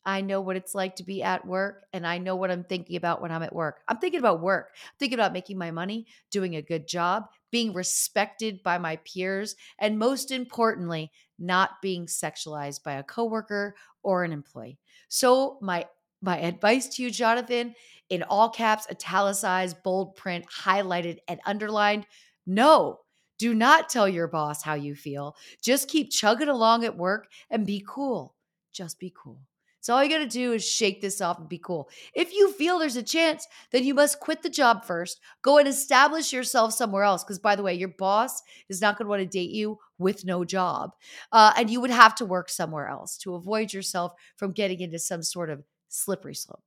[0.05, 2.97] I know what it's like to be at work and I know what I'm thinking
[2.97, 3.83] about when I'm at work.
[3.87, 4.71] I'm thinking about work.
[4.75, 9.55] I'm thinking about making my money, doing a good job, being respected by my peers,
[9.79, 14.81] and most importantly, not being sexualized by a coworker or an employee.
[15.09, 15.87] So my
[16.23, 17.75] my advice to you, Jonathan,
[18.09, 22.07] in all caps, italicized, bold print, highlighted, and underlined
[22.47, 23.01] no,
[23.39, 25.37] do not tell your boss how you feel.
[25.63, 28.35] Just keep chugging along at work and be cool.
[28.73, 29.41] Just be cool.
[29.81, 31.91] So all you got to do is shake this off and be cool.
[32.15, 35.19] If you feel there's a chance, then you must quit the job first.
[35.43, 37.25] Go and establish yourself somewhere else.
[37.25, 40.25] Because by the way, your boss is not going to want to date you with
[40.25, 40.93] no job,
[41.33, 44.99] uh, and you would have to work somewhere else to avoid yourself from getting into
[44.99, 46.63] some sort of slippery slope.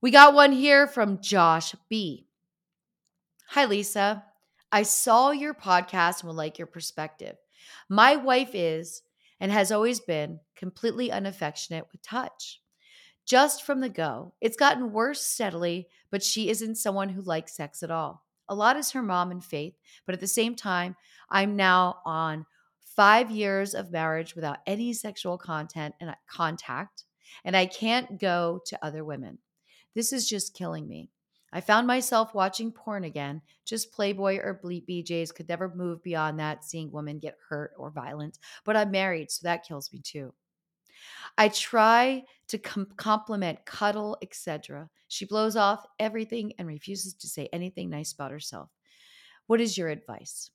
[0.00, 2.26] We got one here from Josh B.
[3.48, 4.24] Hi, Lisa.
[4.72, 7.36] I saw your podcast and would like your perspective.
[7.88, 9.02] My wife is
[9.40, 12.60] and has always been completely unaffectionate with touch.
[13.24, 17.82] Just from the go, it's gotten worse steadily, but she isn't someone who likes sex
[17.82, 18.24] at all.
[18.48, 19.74] A lot is her mom and faith,
[20.04, 20.94] but at the same time,
[21.30, 22.46] I'm now on
[22.96, 27.04] five years of marriage without any sexual content and contact
[27.44, 29.38] and I can't go to other women.
[29.94, 31.10] This is just killing me.
[31.52, 33.40] I found myself watching porn again.
[33.64, 37.90] Just Playboy or Bleep BJs could never move beyond that, seeing women get hurt or
[37.90, 38.38] violent.
[38.64, 40.34] But I'm married, so that kills me too.
[41.38, 44.88] I try to com- compliment, cuddle, etc.
[45.08, 48.70] She blows off everything and refuses to say anything nice about herself.
[49.46, 50.50] What is your advice?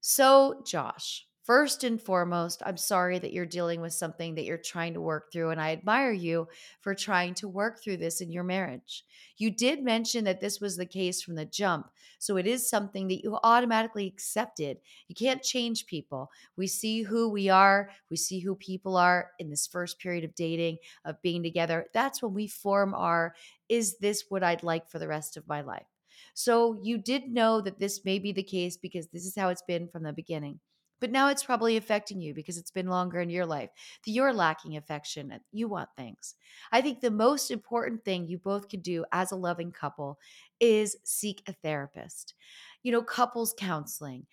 [0.00, 4.94] So, Josh, First and foremost, I'm sorry that you're dealing with something that you're trying
[4.94, 6.46] to work through, and I admire you
[6.80, 9.04] for trying to work through this in your marriage.
[9.38, 11.90] You did mention that this was the case from the jump,
[12.20, 14.78] so it is something that you automatically accepted.
[15.08, 16.30] You can't change people.
[16.56, 20.36] We see who we are, we see who people are in this first period of
[20.36, 21.86] dating, of being together.
[21.92, 23.34] That's when we form our
[23.68, 25.86] is this what I'd like for the rest of my life?
[26.34, 29.62] So you did know that this may be the case because this is how it's
[29.66, 30.60] been from the beginning.
[31.02, 33.70] But now it's probably affecting you because it's been longer in your life
[34.06, 36.36] that you're lacking affection you want things.
[36.70, 40.20] I think the most important thing you both could do as a loving couple
[40.60, 42.34] is seek a therapist.
[42.84, 44.28] You know, couples counseling,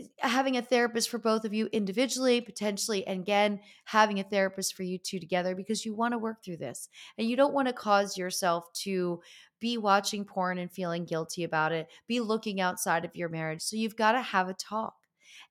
[0.00, 4.74] eh, having a therapist for both of you individually, potentially, and again, having a therapist
[4.74, 7.68] for you two together because you want to work through this and you don't want
[7.68, 9.22] to cause yourself to
[9.60, 13.62] be watching porn and feeling guilty about it, be looking outside of your marriage.
[13.62, 14.99] So you've got to have a talk.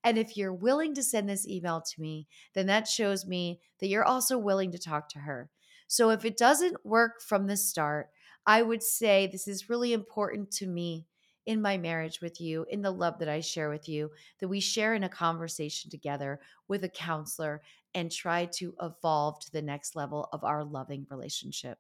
[0.04, 3.88] And if you're willing to send this email to me, then that shows me that
[3.88, 5.50] you're also willing to talk to her.
[5.88, 8.10] So if it doesn't work from the start,
[8.46, 11.06] I would say this is really important to me
[11.46, 14.60] in my marriage with you, in the love that I share with you, that we
[14.60, 17.62] share in a conversation together with a counselor
[17.96, 21.80] and try to evolve to the next level of our loving relationship.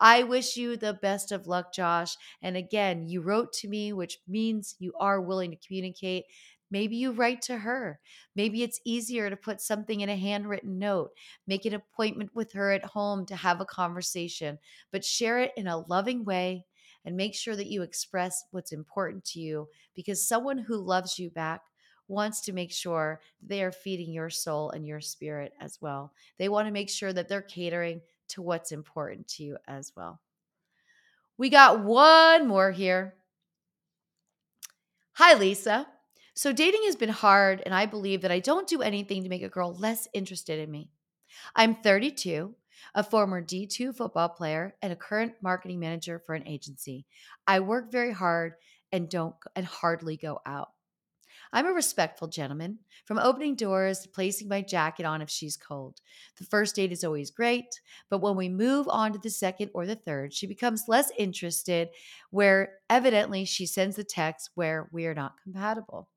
[0.00, 2.16] I wish you the best of luck, Josh.
[2.42, 6.24] And again, you wrote to me, which means you are willing to communicate.
[6.70, 7.98] Maybe you write to her.
[8.36, 11.10] Maybe it's easier to put something in a handwritten note.
[11.46, 14.58] Make an appointment with her at home to have a conversation,
[14.92, 16.64] but share it in a loving way
[17.04, 21.30] and make sure that you express what's important to you because someone who loves you
[21.30, 21.62] back
[22.08, 26.12] wants to make sure they are feeding your soul and your spirit as well.
[26.38, 30.20] They want to make sure that they're catering to what's important to you as well.
[31.38, 33.14] We got one more here.
[35.12, 35.86] Hi, Lisa.
[36.34, 39.42] So, dating has been hard, and I believe that I don't do anything to make
[39.42, 40.90] a girl less interested in me.
[41.54, 42.54] I'm 32,
[42.94, 47.06] a former D2 football player, and a current marketing manager for an agency.
[47.46, 48.54] I work very hard
[48.92, 50.70] and don't and hardly go out.
[51.52, 56.00] I'm a respectful gentleman, from opening doors to placing my jacket on if she's cold.
[56.38, 59.84] The first date is always great, but when we move on to the second or
[59.84, 61.88] the third, she becomes less interested,
[62.30, 66.08] where evidently she sends the text where we are not compatible.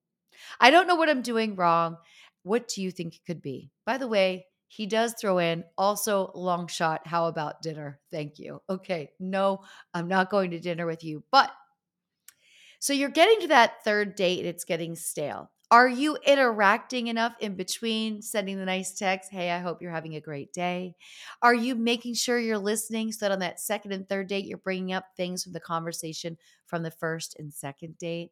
[0.59, 1.97] I don't know what I'm doing wrong.
[2.43, 3.71] What do you think it could be?
[3.85, 7.05] By the way, he does throw in also long shot.
[7.05, 7.99] How about dinner?
[8.11, 8.61] Thank you.
[8.69, 9.11] Okay.
[9.19, 9.61] No,
[9.93, 11.23] I'm not going to dinner with you.
[11.31, 11.51] But
[12.79, 15.51] so you're getting to that third date, it's getting stale.
[15.73, 20.15] Are you interacting enough in between, sending the nice text, hey, I hope you're having
[20.15, 20.93] a great day?
[21.41, 24.59] Are you making sure you're listening so that on that second and third date, you're
[24.59, 28.29] bringing up things from the conversation from the first and second date?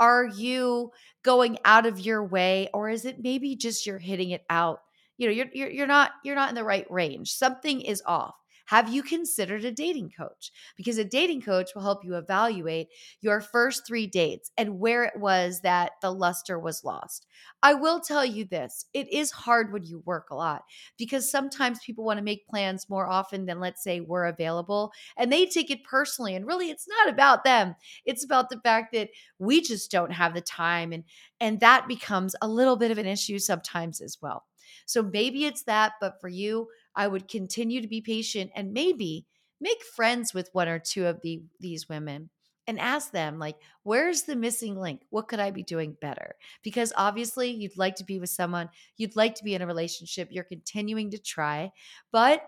[0.00, 4.44] Are you going out of your way, or is it maybe just you're hitting it
[4.48, 4.80] out?
[5.18, 7.32] You know, you're, you're, you're not you're not in the right range.
[7.32, 8.37] Something is off.
[8.68, 10.52] Have you considered a dating coach?
[10.76, 12.88] Because a dating coach will help you evaluate
[13.22, 17.26] your first three dates and where it was that the luster was lost.
[17.62, 20.64] I will tell you this it is hard when you work a lot
[20.98, 25.32] because sometimes people want to make plans more often than, let's say, we're available and
[25.32, 26.34] they take it personally.
[26.34, 29.08] And really, it's not about them, it's about the fact that
[29.38, 30.92] we just don't have the time.
[30.92, 31.04] And,
[31.40, 34.44] and that becomes a little bit of an issue sometimes as well.
[34.86, 36.68] So maybe it's that, but for you,
[36.98, 39.24] I would continue to be patient and maybe
[39.60, 42.28] make friends with one or two of the these women
[42.66, 46.92] and ask them like where's the missing link what could i be doing better because
[46.96, 48.68] obviously you'd like to be with someone
[48.98, 51.72] you'd like to be in a relationship you're continuing to try
[52.12, 52.46] but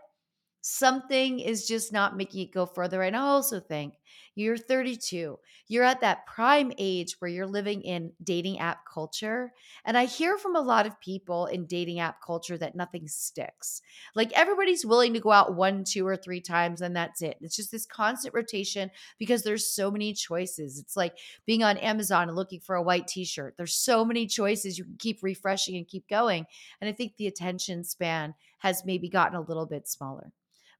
[0.62, 3.02] something is just not making it go further.
[3.02, 3.94] And I also think
[4.34, 5.38] you're 32.
[5.66, 9.52] You're at that prime age where you're living in dating app culture.
[9.84, 13.82] And I hear from a lot of people in dating app culture that nothing sticks.
[14.14, 17.38] Like everybody's willing to go out one, two, or three times, and that's it.
[17.40, 20.78] It's just this constant rotation because there's so many choices.
[20.78, 21.16] It's like
[21.46, 23.54] being on Amazon and looking for a white t shirt.
[23.56, 24.78] There's so many choices.
[24.78, 26.46] You can keep refreshing and keep going.
[26.80, 30.32] And I think the attention span has maybe gotten a little bit smaller.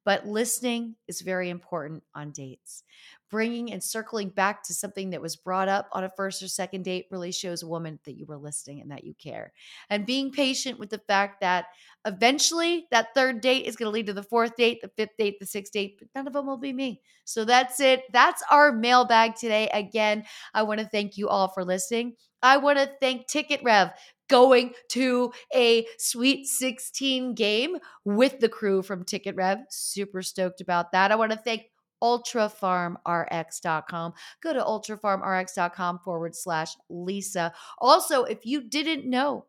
[0.05, 2.85] But listening is very important on dates.
[3.31, 6.85] Bringing and circling back to something that was brought up on a first or second
[6.85, 9.53] date really shows a woman that you were listening and that you care.
[9.89, 11.67] And being patient with the fact that
[12.07, 15.39] eventually that third date is going to lead to the fourth date, the fifth date,
[15.39, 17.03] the sixth date, but none of them will be me.
[17.25, 18.03] So that's it.
[18.13, 19.69] That's our mailbag today.
[19.73, 20.25] Again,
[20.55, 22.15] I want to thank you all for listening.
[22.43, 23.91] I want to thank Ticket Rev
[24.31, 29.59] going to a Sweet 16 game with the crew from Ticket Rev.
[29.69, 31.13] Super stoked about that.
[31.13, 31.65] I want to thank
[32.03, 34.15] ultrafarmrx.com.
[34.43, 37.53] Go to ultrafarmrx.com forward slash Lisa.
[37.79, 39.45] Also, if you didn't know,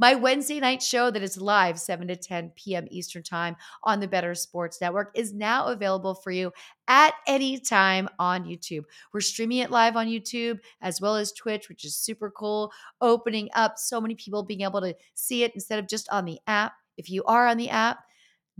[0.00, 2.86] My Wednesday night show that is live 7 to 10 p.m.
[2.90, 6.52] Eastern Time on the Bettor Sports Network is now available for you
[6.88, 8.84] at any time on YouTube.
[9.12, 12.72] We're streaming it live on YouTube as well as Twitch, which is super cool,
[13.02, 16.38] opening up so many people being able to see it instead of just on the
[16.46, 16.72] app.
[16.96, 17.98] If you are on the app,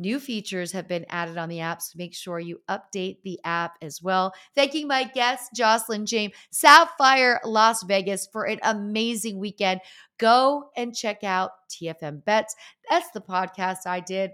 [0.00, 3.74] New features have been added on the app, so make sure you update the app
[3.82, 4.32] as well.
[4.54, 9.82] Thanking my guest, Joslyn James, Sapphire Las Vegas, for an amazing weekend.
[10.18, 12.56] Go and check out TFM Bets.
[12.88, 14.30] That's the podcast I did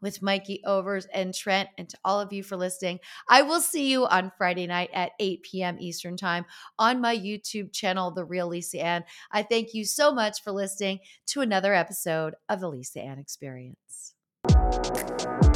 [0.00, 3.00] with Mikey Overs and Trent, and to all of you for listening.
[3.28, 5.76] I will see you on Friday night at 8 p.m.
[5.80, 6.46] Eastern Time
[6.78, 9.04] on my YouTube channel, The Real Lisa Ann.
[9.32, 13.76] I thank you so much for listening to another episode of The Lisa Ann Experience.
[14.48, 15.47] フフフ。